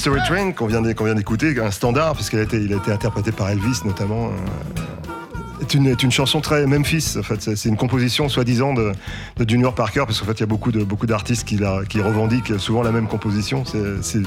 Mystery 0.10 0.28
Train 0.28 0.52
qu'on 0.54 0.66
vient 0.66 0.82
d'écouter, 0.82 1.60
un 1.60 1.72
standard 1.72 2.16
puisqu'il 2.16 2.40
a 2.40 2.44
été, 2.44 2.58
a 2.58 2.78
été 2.78 2.92
interprété 2.92 3.32
par 3.32 3.50
Elvis 3.50 3.82
notamment. 3.86 4.28
euh, 4.28 5.92
est 5.92 6.02
une, 6.04 6.12
chanson 6.12 6.42
très 6.42 6.66
Memphis. 6.66 7.16
En 7.20 7.22
fait, 7.22 7.56
c'est 7.56 7.70
une 7.70 7.78
composition 7.78 8.28
soi-disant 8.28 8.74
de, 8.74 8.92
de 9.38 9.48
Junior 9.48 9.76
Parker, 9.76 10.04
parce 10.08 10.20
qu'en 10.20 10.26
fait, 10.26 10.34
il 10.34 10.40
y 10.40 10.44
a 10.44 10.48
beaucoup 10.48 10.72
beaucoup 10.72 11.06
d'artistes 11.06 11.48
qui, 11.48 11.58
revendiquent 11.58 12.60
souvent 12.60 12.82
la 12.82 12.92
même 12.92 13.08
composition. 13.08 13.64
C'est 14.02 14.22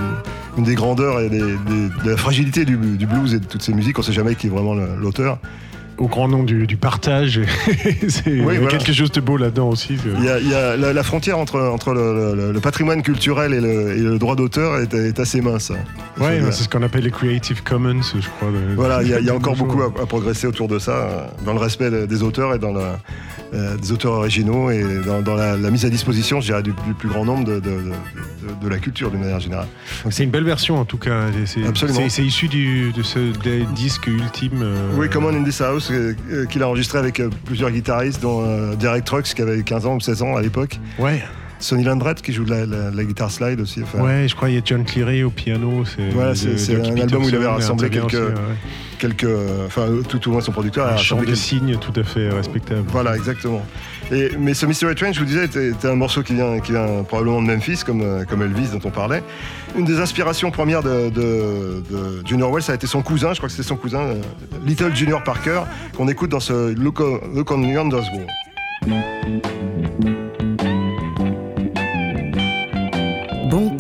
une 0.57 0.65
des 0.65 0.75
grandeurs 0.75 1.19
et 1.21 1.31
de 1.31 1.91
la 2.05 2.17
fragilité 2.17 2.65
du, 2.65 2.77
du 2.77 3.07
blues 3.07 3.35
et 3.35 3.41
de 3.41 3.47
toutes 3.47 3.63
ces 3.63 3.73
musiques. 3.73 3.99
On 3.99 4.03
sait 4.03 4.13
jamais 4.13 4.37
qui 4.37 4.47
est 4.47 4.51
vraiment 4.51 4.75
l'auteur. 4.75 5.39
Au 5.99 6.09
grand 6.09 6.27
nom 6.27 6.43
du, 6.43 6.67
du 6.67 6.77
partage, 6.77 7.41
c'est 8.09 8.23
il 8.27 8.39
y 8.39 8.41
a 8.41 8.45
voilà. 8.45 8.67
quelque 8.67 8.93
chose 8.93 9.13
de 9.13 9.21
beau 9.21 9.37
là-dedans 9.37 9.69
aussi. 9.69 9.97
Il 10.19 10.25
y 10.25 10.29
a, 10.29 10.39
il 10.41 10.49
y 10.49 10.55
a 10.55 10.77
la, 10.77 10.93
la 10.93 11.03
frontière 11.03 11.39
entre, 11.39 11.61
entre 11.61 11.93
le, 11.93 12.35
le- 12.35 12.53
le 12.53 12.61
patrimoine 12.61 13.03
culturel 13.03 13.55
et 13.55 13.61
le, 13.61 13.97
et 13.97 14.01
le 14.01 14.19
droit 14.19 14.35
d'auteur 14.35 14.79
est, 14.81 14.93
est 14.95 15.21
assez 15.21 15.41
mince. 15.41 15.71
hein. 15.71 15.77
Ouais, 16.23 16.41
c'est 16.51 16.65
ce 16.65 16.69
qu'on 16.69 16.83
appelle 16.83 17.05
les 17.05 17.11
Creative 17.11 17.63
Commons, 17.63 18.01
je 18.03 18.27
crois. 18.37 18.49
Voilà, 18.75 19.03
il 19.03 19.11
y 19.11 19.15
a, 19.15 19.21
il 19.21 19.27
y 19.27 19.31
a 19.31 19.35
encore 19.37 19.55
beaucoup 19.55 19.83
à, 19.83 19.87
à 19.87 20.07
progresser 20.07 20.47
autour 20.47 20.67
de 20.67 20.79
ça, 20.79 20.93
euh, 20.93 21.27
dans 21.45 21.53
le 21.53 21.61
respect 21.61 21.91
de- 21.91 22.07
des 22.07 22.23
auteurs 22.23 22.55
et 22.55 22.59
dans 22.59 22.73
la, 22.73 22.99
euh, 23.55 23.77
des 23.77 23.93
auteurs 23.93 24.13
originaux 24.13 24.71
et 24.71 24.83
dans, 25.07 25.21
dans 25.23 25.35
la, 25.35 25.57
la 25.57 25.71
mise 25.71 25.85
à 25.85 25.91
disposition, 25.91 26.41
je 26.41 26.47
dirais, 26.47 26.63
du, 26.63 26.73
du 26.87 26.95
plus 26.99 27.09
grand 27.09 27.25
nombre 27.25 27.45
de, 27.45 27.55
de- 27.55 27.61
de- 27.61 27.77
de- 27.77 28.65
de 28.65 28.69
la 28.69 28.79
culture 28.79 29.11
d'une 29.11 29.21
manière 29.21 29.41
générale. 29.41 29.67
C'est 30.11 30.25
une 30.25 30.31
belle 30.31 30.45
version 30.45 30.79
en 30.79 30.85
tout 30.85 30.99
cas. 30.99 31.27
c'est- 31.45 31.65
Absolument. 31.67 32.01
c'est- 32.01 32.09
C'est 32.09 32.25
issu 32.25 32.49
du, 32.49 32.93
de 32.93 33.03
ce 33.03 33.19
des 33.43 33.65
disque 33.75 34.07
ultime. 34.07 34.61
euh, 34.63 34.91
Oui, 34.97 35.09
Common 35.11 35.29
in 35.35 35.45
this 35.45 35.61
House, 35.61 35.91
euh, 35.91 36.15
euh, 36.31 36.47
qu'il 36.47 36.63
a 36.63 36.69
enregistré 36.69 36.99
avec 36.99 37.21
plusieurs 37.45 37.71
guitaristes, 37.71 38.21
dont 38.23 38.75
Derek 38.75 39.05
Trucks, 39.05 39.25
qui 39.35 39.43
avait 39.43 39.63
15 39.63 39.87
ans 39.87 39.97
ou 39.97 40.01
16 40.01 40.23
ans 40.23 40.37
à 40.37 40.43
l'époque. 40.43 40.79
Ouais, 40.99 41.23
Sonny 41.63 41.85
Landreth, 41.85 42.21
qui 42.23 42.33
joue 42.33 42.45
de 42.45 42.51
la, 42.51 42.67
la- 42.67 42.91
la 42.91 43.05
guitare 43.05 43.31
slide 43.31 43.61
aussi. 43.61 43.83
enfin, 43.83 44.01
ouais, 44.03 44.27
je 44.29 44.35
crois 44.35 44.49
qu'il 44.49 44.57
y 44.57 44.61
a 44.61 44.63
John 44.65 44.85
Cleary 44.85 45.23
au 45.25 45.31
piano. 45.31 45.85
C'est 45.85 46.11
Voilà, 46.11 46.31
un 46.33 47.01
album 47.01 47.25
où 47.25 47.29
il 47.29 47.37
avait 47.37 47.47
rassemblé 47.47 47.89
quelques- 47.89 48.07
aussi, 48.07 48.17
ouais. 48.17 48.33
quelques, 48.99 49.27
enfin, 49.67 49.87
tout 50.09 50.29
au 50.29 50.33
moins 50.33 50.41
son 50.41 50.53
producteur 50.53 50.87
a 50.87 50.91
Un 50.95 50.97
chant 50.97 51.17
rassemblé 51.17 51.27
de 51.27 51.31
quelques- 51.33 51.39
signes 51.39 51.77
tout 51.79 51.99
à 51.99 52.05
fait 52.05 52.29
respectable. 52.31 52.83
Voilà, 52.89 53.17
exactement. 53.17 53.63
Et, 54.11 54.31
mais 54.39 54.53
ce 54.55 54.67
Mystery 54.67 54.95
Train, 54.95 55.13
je 55.13 55.21
vous 55.21 55.25
disais, 55.25 55.45
était, 55.47 55.73
un 55.85 55.95
morceau 55.95 56.23
qui 56.23 56.35
vient, 56.35 56.59
qui 56.61 56.73
vient 56.73 57.03
probablement 57.05 57.41
de 57.41 57.47
Memphis, 57.47 57.81
comme, 57.87 58.03
euh, 58.03 58.25
comme 58.25 58.43
Elvis 58.43 58.69
dont 58.73 58.81
on 58.85 58.91
parlait. 58.91 59.23
Une 59.79 59.85
des 59.87 60.01
inspirations 60.01 60.51
premières 60.51 60.83
de, 60.83 61.09
de- 61.09 61.83
de 61.91 62.27
Junior 62.27 62.51
Wells, 62.51 62.63
ça 62.65 62.73
a 62.73 62.75
été 62.75 62.87
son 62.87 63.01
cousin, 63.03 63.33
je 63.33 63.39
crois 63.39 63.49
que 63.49 63.55
c'était 63.55 63.67
son 63.67 63.77
cousin, 63.77 64.01
euh, 64.01 64.15
Little 64.67 64.95
Junior 64.95 65.23
Parker, 65.23 65.63
qu'on 65.97 66.09
écoute 66.09 66.31
dans 66.31 66.41
ce 66.41 66.75
Look 66.75 67.01
on, 67.01 67.21
Look 67.35 67.51
on 67.53 67.63
Yonder's 67.63 68.09
Wall. 68.15 68.27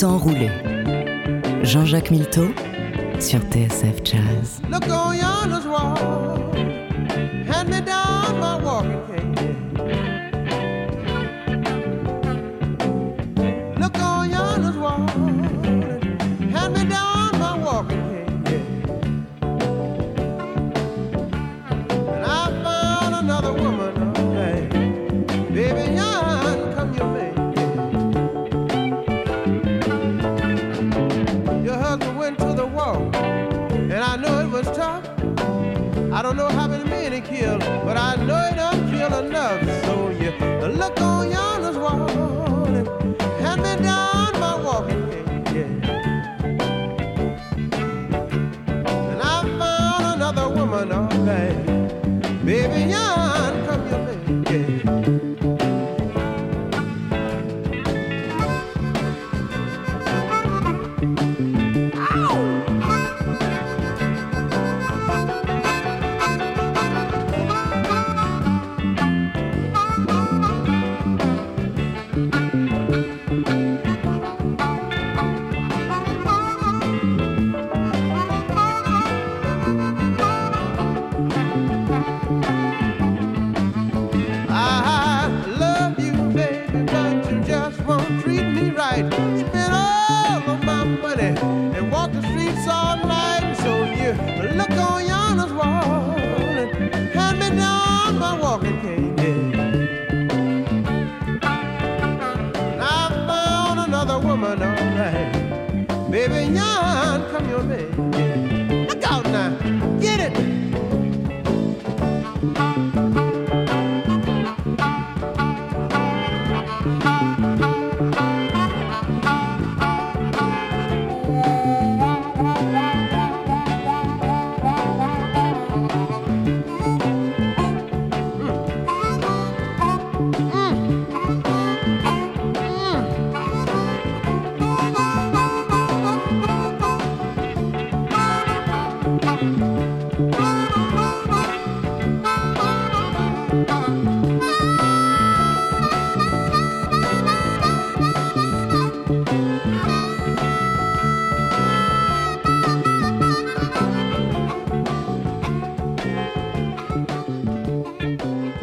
Bon 0.02 0.08
temps 0.08 0.18
roulé. 0.18 0.50
Jean-Jacques 1.62 2.10
Milteau 2.10 2.48
sur 3.20 3.38
TSF 3.38 4.02
Jazz. 4.02 4.60
Look 4.68 4.88
on 4.88 5.12
yonder's 5.14 5.64
wall, 5.64 5.96
hand 7.46 7.68
me 7.68 7.80
down 7.80 8.01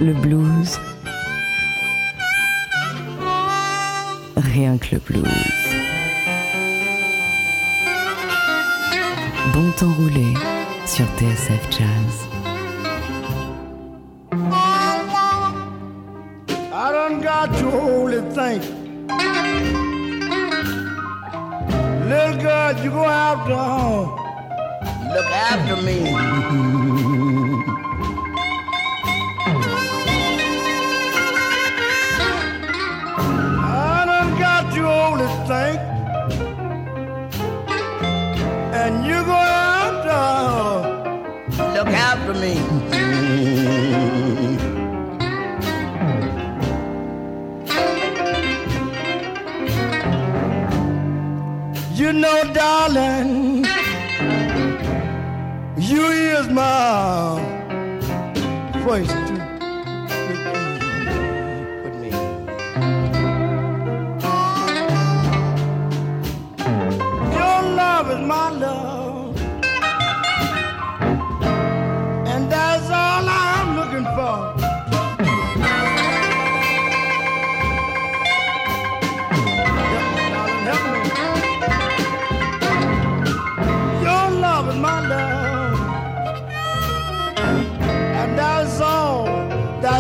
Le 0.02 0.14
blues. 0.14 0.80
Rien 4.38 4.78
que 4.78 4.96
le 4.96 5.00
blues. 5.02 5.28
Bon 9.54 9.72
temps 9.72 9.92
roulé 9.98 10.34
sur 10.86 11.06
TSF 11.18 11.70
Jazz. 11.70 12.30
I 16.72 16.92
done 16.94 17.20
got 17.22 17.58
to 17.58 17.66
only 17.70 18.22
think. 18.32 18.64
Little 22.08 22.38
girl, 22.42 22.74
you 22.82 22.90
go 22.90 23.04
have 23.04 23.46
to 23.48 23.54
uh, 23.54 23.99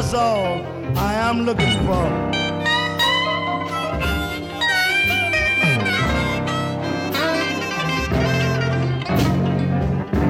that's 0.02 0.14
all 0.14 0.66
I 0.97 1.14
am 1.14 1.45
looking 1.45 1.76
for. 1.86 2.06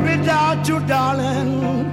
Without 0.03 0.67
you, 0.67 0.79
darling, 0.87 1.85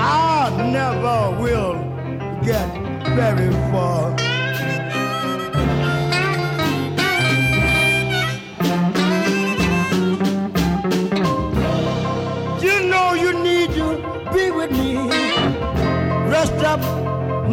I 0.00 0.50
never 0.72 1.40
will 1.40 1.74
get 2.42 2.68
very 3.14 3.52
far. 3.70 4.25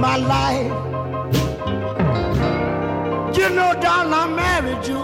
My 0.03 0.17
life. 0.17 0.73
You 3.37 3.47
know, 3.57 3.71
darling, 3.83 4.13
I 4.21 4.25
married 4.41 4.85
you. 4.85 5.03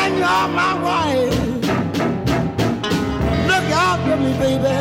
And 0.00 0.12
you're 0.20 0.48
my 0.60 0.72
wife. 0.86 1.36
Look 3.50 3.66
out 3.84 3.98
for 4.04 4.16
me, 4.24 4.32
baby. 4.44 4.76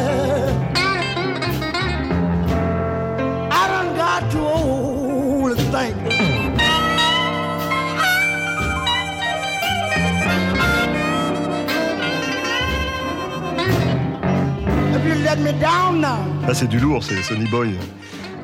I 3.60 3.62
done 3.74 3.92
got 4.02 4.22
too 4.32 4.48
old 4.60 5.58
to 5.58 5.64
think. 5.74 5.98
If 14.96 15.02
you 15.06 15.16
let 15.26 15.38
me 15.40 15.52
down 15.60 16.00
now. 16.00 16.35
Là, 16.48 16.54
c'est 16.54 16.68
du 16.68 16.80
lourd, 16.80 17.04
c'est 17.04 17.22
Sonny 17.24 17.48
Boy. 17.48 17.74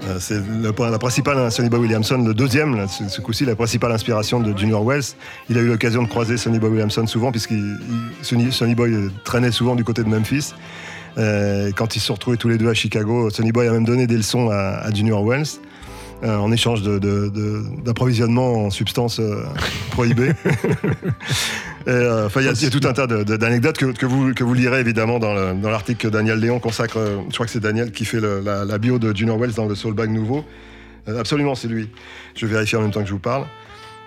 Euh, 0.08 0.18
C'est 0.20 0.42
la 0.60 0.98
principale, 1.00 1.38
hein, 1.38 1.50
Sonny 1.52 1.70
Boy 1.70 1.82
Williamson, 1.82 2.18
le 2.26 2.34
deuxième, 2.34 2.88
ce, 2.88 3.22
coup-ci, 3.22 3.46
la 3.46 3.56
principale 3.56 3.92
inspiration 3.92 4.40
de 4.40 4.58
Junior 4.58 4.84
Wells. 4.84 5.04
Il 5.50 5.58
a 5.58 5.62
eu 5.62 5.68
l'occasion 5.68 6.02
de 6.02 6.08
croiser 6.08 6.38
Sonny 6.38 6.58
Boy 6.58 6.72
Williamson 6.72 7.06
souvent, 7.06 7.32
puisqu'il 7.32 7.78
il- 8.32 8.52
Sonny, 8.52 8.76
Boy 8.76 8.92
euh, 8.94 9.12
traînait 9.24 9.52
souvent 9.52 9.76
du 9.76 9.84
côté 9.84 10.04
de 10.04 10.10
Memphis. 10.10 10.54
Euh, 11.18 11.72
quand 11.76 11.96
ils 11.96 12.00
se 12.00 12.08
sont 12.08 12.14
retrouvés 12.16 12.38
tous 12.38 12.50
les 12.50 12.58
deux 12.58 12.70
à 12.70 12.74
Chicago, 12.74 13.30
Sonny 13.30 13.52
Boy 13.52 13.68
a 13.68 13.72
même 13.72 13.86
donné 13.86 14.08
des 14.08 14.18
leçons 14.18 14.50
à, 14.50 14.92
Junior 14.94 15.24
Wells. 15.24 15.60
en 16.24 16.52
échange 16.52 16.82
d'approvisionnement 16.82 18.66
en 18.66 18.70
substances 18.72 19.22
prohibées. 19.92 20.32
Euh, 21.88 22.30
il 22.38 22.44
y, 22.44 22.48
a- 22.48 22.70
tout 22.70 22.88
un 22.88 22.94
tas 22.94 23.08
d'anecdotes 23.08 23.78
que, 23.78 24.06
vous, 24.06 24.54
lirez 24.54 24.80
évidemment 24.80 25.20
dans 25.20 25.34
le- 25.34 25.54
dans 25.54 25.70
l'article 25.70 26.02
que 26.02 26.08
Daniel 26.08 26.40
Léon 26.40 26.60
consacre. 26.60 26.98
euh, 26.98 27.18
Je 27.30 27.34
crois 27.34 27.46
que 27.46 27.52
c'est 27.52 27.60
Daniel 27.60 27.92
qui 27.92 28.06
fait 28.06 28.20
la, 28.22 28.78
bio 28.78 29.00
de 29.00 29.16
Junior 29.16 29.38
Wells 29.38 29.54
dans 29.54 29.66
le 29.66 29.76
Soulbag 29.76 30.10
nouveau. 30.10 30.44
Euh, 31.08 31.20
absolument, 31.20 31.56
c'est 31.56 31.68
lui. 31.68 31.90
Je 32.36 32.46
vais 32.46 32.54
vérifier 32.54 32.78
en 32.78 32.82
même 32.82 32.92
temps 32.92 33.02
que 33.02 33.08
je 33.08 33.14
vous 33.14 33.20
parle. 33.20 33.46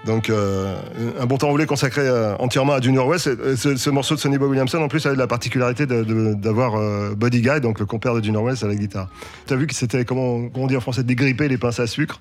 Donc, 0.06 0.30
un 0.30 1.24
bon 1.24 1.38
temps 1.38 1.48
roulé 1.48 1.64
consacré 1.64 2.02
euh, 2.04 2.36
entièrement 2.38 2.74
à 2.74 2.80
Junior 2.82 3.08
Wells. 3.08 3.20
Ce, 3.56 3.74
ce 3.76 3.88
morceau 3.90 4.14
de 4.14 4.20
Sonny 4.20 4.36
Boy 4.36 4.50
Williamson, 4.50 4.76
en 4.82 4.88
plus, 4.88 5.06
avait 5.06 5.16
la 5.16 5.26
particularité 5.26 5.86
d'avoir 5.86 6.74
euh, 6.76 7.14
Buddy 7.14 7.40
Guy, 7.40 7.60
donc 7.62 7.80
le 7.80 7.86
compère 7.86 8.14
de 8.14 8.22
Junior 8.22 8.44
Wells, 8.44 8.58
à 8.62 8.66
la 8.66 8.74
guitare. 8.74 9.08
Tu 9.46 9.54
as 9.54 9.56
vu 9.56 9.66
que 9.66 9.74
c'était, 9.74 10.04
comment, 10.04 10.50
comment 10.50 10.66
on 10.66 10.68
dit 10.68 10.76
en 10.76 10.80
français, 10.80 11.04
dégripper 11.04 11.48
les 11.48 11.56
pinces 11.56 11.80
à 11.80 11.86
sucre. 11.86 12.20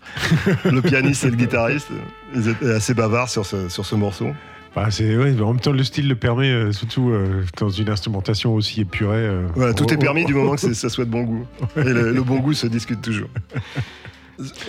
le 0.64 0.82
pianiste 0.82 1.26
et 1.26 1.30
le 1.30 1.36
guitariste, 1.36 1.90
étaient 2.34 2.72
assez 2.72 2.94
bavards 2.94 3.28
sur 3.30 3.46
ce 3.46 3.96
morceau. 3.96 4.28
Bah, 4.76 4.88
c'est, 4.90 5.16
ouais, 5.16 5.40
en 5.40 5.54
même 5.54 5.60
temps, 5.60 5.72
le 5.72 5.84
style 5.84 6.08
le 6.08 6.16
permet, 6.16 6.50
euh, 6.50 6.72
surtout 6.72 7.12
euh, 7.12 7.44
dans 7.60 7.70
une 7.70 7.90
instrumentation 7.90 8.56
aussi 8.56 8.82
épurée. 8.82 9.18
euh, 9.18 9.48
Voilà, 9.56 9.74
tout 9.74 9.86
oh, 9.88 9.94
est 9.94 9.98
permis 9.98 10.24
oh, 10.24 10.28
du 10.28 10.34
moment 10.34 10.56
que 10.56 10.74
ça 10.74 10.90
soit 10.90 11.06
de 11.06 11.12
bon 11.12 11.24
goût. 11.24 11.46
Et 11.78 11.84
le, 11.84 12.12
le 12.12 12.24
bon 12.24 12.40
goût 12.40 12.54
se 12.54 12.66
discute 12.66 13.02
toujours. 13.02 13.30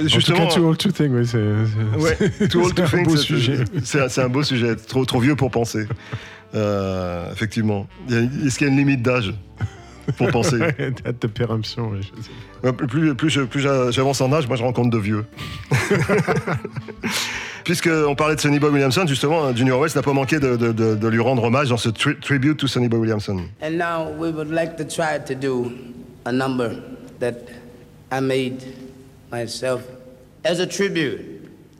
Justement, 0.02 0.40
en 0.40 0.48
tout 0.48 0.48
cas, 0.48 0.54
Too 0.56 0.66
Old 0.66 0.78
to 0.78 0.90
Think, 0.90 1.12
ouais, 1.14 1.24
c'est, 1.24 1.38
Ouais, 1.98 2.48
to 2.48 2.60
un 2.60 3.02
beau 3.02 3.16
sujet. 3.16 3.64
C'est 3.82 4.18
un, 4.20 4.28
beau 4.28 4.42
sujet, 4.42 4.76
trop, 4.76 5.06
trop 5.06 5.20
vieux 5.20 5.36
pour 5.36 5.50
penser. 5.50 5.86
Effectivement. 7.32 7.88
Est-ce 8.10 8.58
qu'il 8.58 8.66
y 8.66 8.70
a 8.70 8.72
une 8.72 8.78
limite 8.78 9.00
d'âge 9.00 9.32
pour 10.18 10.28
penser? 10.28 10.58
Date 11.04 11.22
de 11.22 11.26
péremption, 11.28 11.92
je 11.96 12.02
sais. 12.02 12.72
Plus, 12.74 13.14
plus, 13.14 13.30
j'avance 13.90 14.20
en 14.20 14.32
âge, 14.34 14.46
moi 14.48 14.56
je 14.56 14.62
rencontre 14.62 14.90
de 14.90 14.98
vieux. 14.98 15.24
Puisqu'on 17.64 18.14
parlait 18.14 18.36
de 18.36 18.40
Sonny 18.40 18.58
Boy 18.58 18.70
Williamson, 18.70 19.06
justement, 19.06 19.54
Junior 19.56 19.80
Wells 19.80 19.92
n'a 19.94 20.02
pas 20.02 20.12
manqué 20.12 20.38
de, 20.38 20.56
de- 20.56 20.72
de- 20.72 20.94
de 20.96 21.08
lui 21.08 21.20
rendre 21.20 21.44
hommage 21.44 21.70
dans 21.70 21.78
ce 21.78 21.88
tri- 21.88 22.16
tribute 22.20 22.58
to 22.58 22.66
Sonny 22.66 22.88
Boy 22.88 23.00
Williamson. 23.00 23.48
And 23.62 23.78
now 23.78 24.10
we 24.18 24.30
would 24.30 24.50
like 24.50 24.76
to 24.76 24.84
try 24.84 25.18
to 25.18 25.34
do 25.34 25.72
a 26.26 26.32
number 26.32 26.76
that 27.20 27.34
I 28.12 28.20
made 28.20 28.62
myself 29.32 29.80
as 30.44 30.60
a 30.60 30.66
tribute 30.66 31.20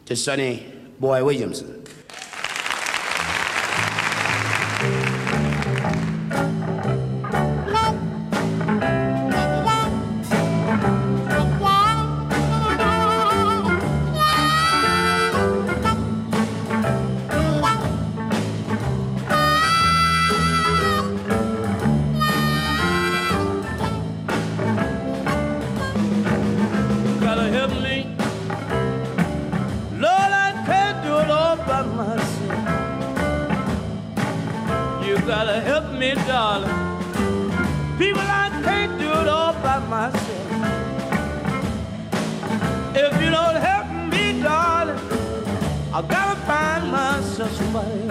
to 0.06 0.16
Sonny 0.16 0.62
Boy 0.98 1.22
Williamson. 1.22 1.66
Me, 35.98 36.14
darling. 36.26 36.70
People, 37.98 38.22
I 38.22 38.50
can't 38.64 38.98
do 38.98 39.08
it 39.08 39.28
all 39.28 39.52
by 39.54 39.78
myself. 39.80 40.46
If 42.94 43.22
you 43.22 43.30
don't 43.30 43.56
help 43.56 43.86
me, 44.12 44.42
darling, 44.42 44.98
I 45.92 46.02
gotta 46.02 46.40
find 46.40 46.90
myself 46.90 47.52
somebody 47.52 48.03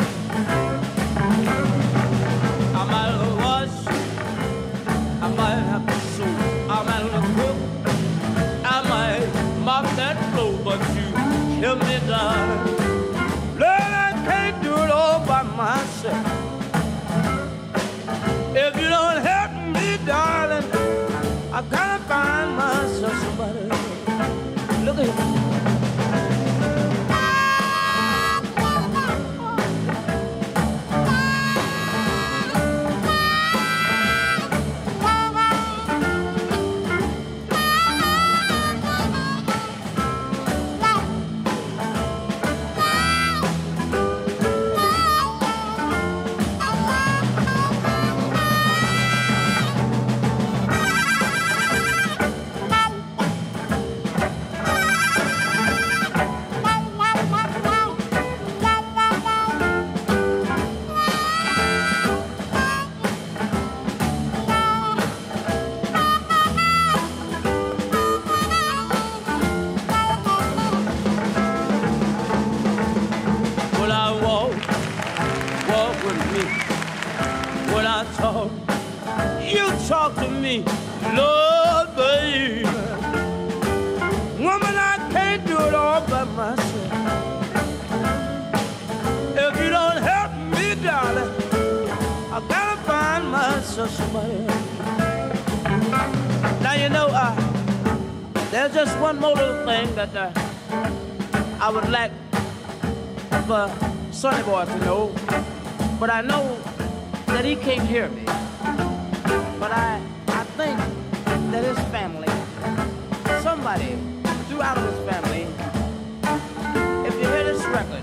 me, 80.58 80.66
Lord, 81.16 81.96
baby. 81.96 82.64
Woman, 84.44 84.76
I 84.92 85.10
can't 85.12 85.46
do 85.48 85.58
it 85.58 85.74
all 85.74 86.02
by 86.08 86.24
myself. 86.26 86.92
If 89.46 89.54
you 89.62 89.70
don't 89.70 90.02
help 90.12 90.32
me, 90.54 90.76
darling, 90.84 91.32
I 92.32 92.40
gotta 92.48 92.78
find 92.82 93.32
myself 93.32 93.90
somebody 93.92 94.46
else. 94.46 94.64
Now 96.62 96.74
you 96.74 96.90
know, 96.90 97.08
uh, 97.08 97.36
there's 98.52 98.74
just 98.74 98.98
one 99.00 99.20
more 99.20 99.36
little 99.36 99.66
thing 99.66 99.94
that 99.96 100.16
uh, 100.16 100.32
I 101.60 101.70
would 101.72 101.90
like 101.90 102.12
for 103.48 103.72
Sonny 104.12 104.44
Boy 104.44 104.66
to 104.66 104.78
know, 104.80 105.12
but 106.00 106.10
I 106.10 106.22
know 106.22 106.58
that 107.28 107.44
he 107.46 107.56
can't 107.56 107.88
hear 107.88 108.10
me. 108.10 108.23
Throughout 114.64 114.94
his 114.94 115.00
family, 115.10 115.46
if 117.06 117.14
you 117.16 117.28
hear 117.28 117.44
this 117.44 117.66
record, 117.66 118.02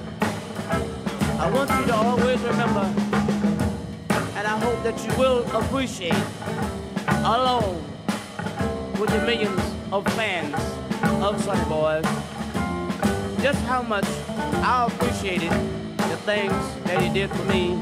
I 1.41 1.51
want 1.51 1.71
you 1.71 1.87
to 1.87 1.95
always 1.95 2.39
remember, 2.41 2.85
and 4.37 4.47
I 4.47 4.59
hope 4.61 4.83
that 4.83 5.03
you 5.03 5.11
will 5.19 5.43
appreciate, 5.57 6.23
along 7.25 7.83
with 9.01 9.09
the 9.09 9.23
millions 9.25 9.59
of 9.91 10.05
fans 10.13 10.55
of 11.23 11.43
Sonny 11.43 11.65
Boys, 11.67 12.05
just 13.43 13.63
how 13.63 13.81
much 13.81 14.05
I 14.63 14.85
appreciated 14.87 15.53
the 15.97 16.19
things 16.27 16.53
that 16.85 17.01
he 17.01 17.09
did 17.09 17.31
for 17.31 17.45
me 17.45 17.73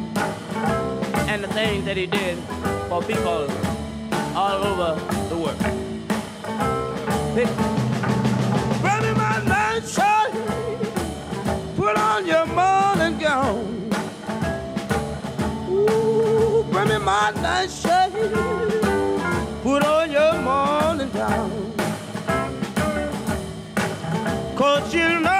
and 1.26 1.42
the 1.42 1.48
things 1.48 1.84
that 1.84 1.96
he 1.96 2.06
did 2.06 2.38
for 2.88 3.02
people 3.02 3.50
all 4.36 4.62
over 4.62 4.94
the 5.30 5.36
world. 5.36 5.60
Me 17.34 17.40
my 17.40 17.42
night 17.42 17.70
put 19.62 19.84
on 19.84 20.10
your 20.10 20.40
morning 20.40 21.10
gown. 21.10 21.72
Cause 24.56 24.94
you 24.94 25.20
know 25.20 25.37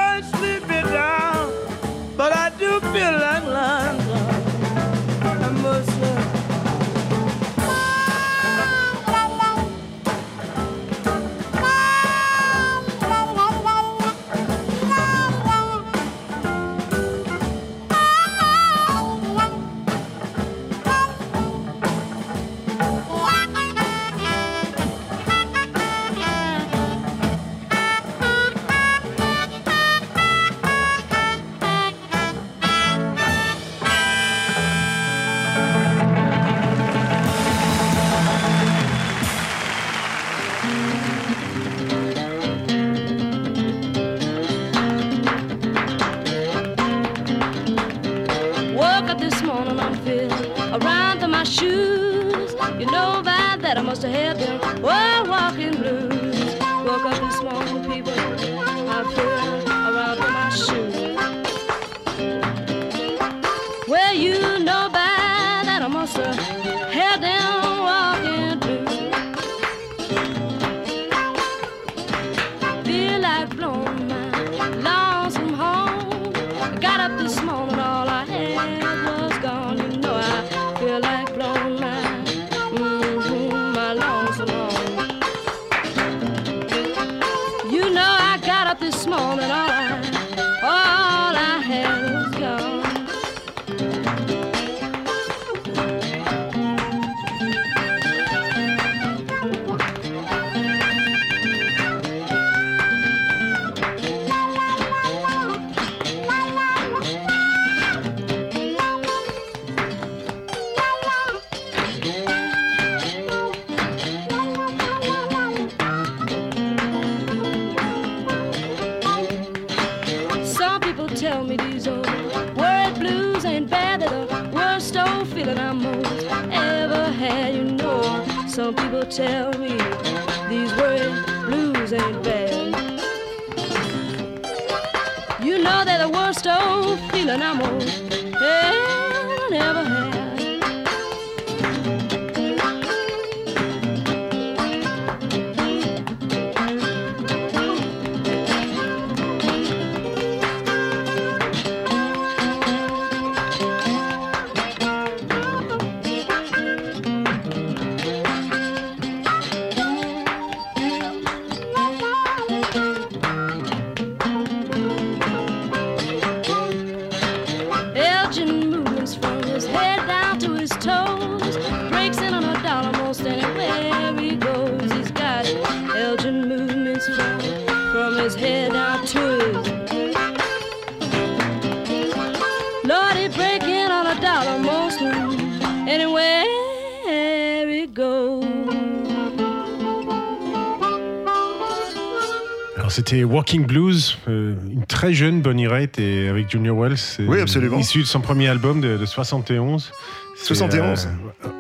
c'était 192.99 193.23
Walking 193.23 193.65
Blues, 193.65 194.19
euh, 194.27 194.57
une 194.73 194.85
très 194.85 195.15
jeune 195.15 195.41
Bonnie 195.41 195.69
Raitt 195.69 196.01
et 196.01 196.29
avec 196.29 196.51
Junior 196.51 196.77
Wells. 196.77 196.97
Oui, 197.29 197.41
absolument. 197.41 197.79
Issu 197.79 198.01
de 198.01 198.05
son 198.07 198.21
premier 198.21 198.49
album 198.49 198.81
de, 198.81 198.97
de 198.97 199.07
71. 199.07 199.93
C'est, 200.37 200.47
71? 200.47 201.09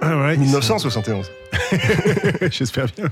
euh, 0.03 0.26
ouais, 0.26 0.36
1971. 0.36 1.30
J'espère 2.51 2.87
bien. 2.97 3.07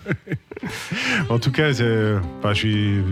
en 1.28 1.38
tout 1.38 1.50
cas, 1.52 1.72
je 1.72 2.18
suis 2.54 3.02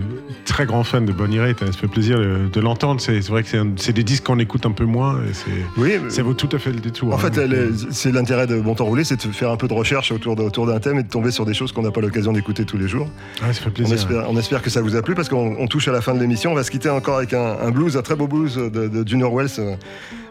très 0.45 0.65
grand 0.65 0.83
fan 0.83 1.05
de 1.05 1.11
Bonnie 1.11 1.39
Raitt. 1.39 1.61
hein, 1.61 1.67
Ça 1.67 1.77
fait 1.79 1.87
plaisir 1.87 2.17
de, 2.19 2.47
de 2.51 2.59
l'entendre. 2.61 2.99
C'est, 3.01 3.19
vrai 3.27 3.43
que 3.43 3.49
c'est, 3.77 3.93
des 3.93 4.03
disques 4.03 4.23
qu'on 4.23 4.39
écoute 4.39 4.65
un 4.65 4.71
peu 4.71 4.85
moins. 4.85 5.19
Et 5.21 5.51
Oui, 5.77 5.93
ça 6.09 6.23
vaut 6.23 6.33
tout 6.33 6.49
à 6.51 6.59
fait 6.59 6.71
le 6.71 6.79
détour. 6.79 7.13
En 7.13 7.15
hein. 7.15 7.19
fait, 7.19 7.37
est- 7.37 7.91
c'est 7.91 8.11
l'intérêt 8.11 8.47
de 8.47 8.59
Bon 8.59 8.75
Temps 8.75 8.85
Roulé, 8.85 9.03
c'est 9.03 9.15
de 9.25 9.31
faire 9.33 9.51
un 9.51 9.57
peu 9.57 9.67
de 9.67 9.73
recherche 9.73 10.11
autour, 10.11 10.35
d'un 10.35 10.79
thème 10.79 10.99
et 10.99 11.03
de 11.03 11.09
tomber 11.09 11.31
sur 11.31 11.45
des 11.45 11.53
choses 11.53 11.71
qu'on 11.71 11.81
n'a 11.83 11.91
pas 11.91 12.01
l'occasion 12.01 12.33
d'écouter 12.33 12.65
tous 12.65 12.77
les 12.77 12.87
jours. 12.87 13.07
Ouais, 13.41 13.53
ça 13.53 13.61
fait 13.61 13.69
On 13.69 13.71
plaisir. 13.71 13.95
espère, 13.95 14.25
on 14.29 14.37
espère 14.37 14.61
que 14.61 14.69
ça 14.69 14.81
vous 14.81 14.95
a 14.95 15.01
plu 15.01 15.15
parce 15.15 15.29
qu'on 15.29 15.55
on 15.59 15.67
touche 15.67 15.87
à 15.87 15.91
la 15.91 16.01
fin 16.01 16.13
de 16.13 16.19
l'émission. 16.19 16.51
On 16.51 16.55
va 16.55 16.63
se 16.63 16.71
quitter 16.71 16.89
encore 16.89 17.17
avec 17.17 17.33
un, 17.33 17.57
un 17.61 17.71
blues, 17.71 17.97
un 17.97 18.01
très 18.01 18.15
beau 18.15 18.27
blues 18.27 18.55
de, 18.55 18.87
de 18.87 19.07
Junior 19.07 19.33
Wells, 19.33 19.49
euh, 19.59 19.75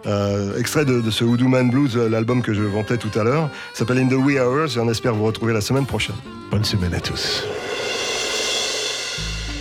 euh, 0.06 0.58
extrait 0.58 0.84
de, 0.84 1.00
de 1.00 1.10
ce 1.10 1.24
Voodoo 1.24 1.48
Man 1.48 1.70
Blues, 1.70 1.96
euh, 1.96 2.08
l'album 2.10 2.42
que 2.42 2.52
je 2.52 2.62
vantais 2.62 2.98
tout 2.98 3.16
à 3.18 3.24
l'heure. 3.24 3.48
S'appelle 3.72 3.98
In 3.98 4.08
the 4.08 4.12
Wee 4.14 4.38
Hours 4.38 4.76
espère 4.94 5.12
vous 5.12 5.24
retrouver 5.24 5.52
la 5.52 5.60
semaine 5.60 5.86
prochaine. 5.86 6.14
Bonne 6.52 6.62
semaine 6.62 6.94
à 6.94 7.00
tous. 7.00 7.44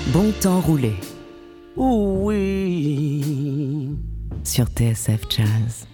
Bon 0.09 0.31
temps 0.39 0.59
roulé 0.59 0.93
wee. 1.75 3.25
sur 4.43 4.67
TSF 4.67 5.21
Jazz. 5.27 5.87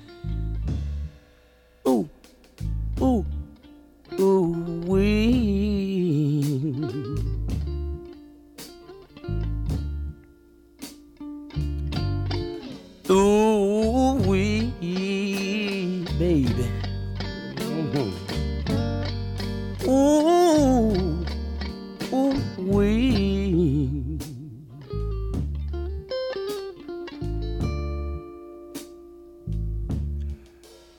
Ooh. 1.88 2.06
Ooh. 3.00 3.24
Ooh 4.20 4.58
wee. 4.88 6.44
Ooh 13.10 13.69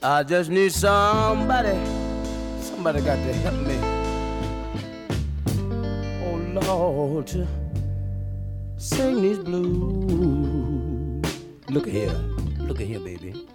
I 0.03 0.23
just 0.23 0.49
need 0.49 0.73
somebody, 0.73 1.79
somebody 2.63 3.03
got 3.03 3.17
to 3.17 3.35
help 3.35 3.55
me. 3.67 3.79
Oh 6.25 6.37
Lord, 6.65 7.27
to 7.27 7.47
sing 8.79 9.21
these 9.21 9.39
blues. 9.41 11.23
Look 11.69 11.87
at 11.87 11.93
here, 11.93 12.19
look 12.59 12.81
at 12.81 12.87
here, 12.87 13.01
baby. 13.01 13.47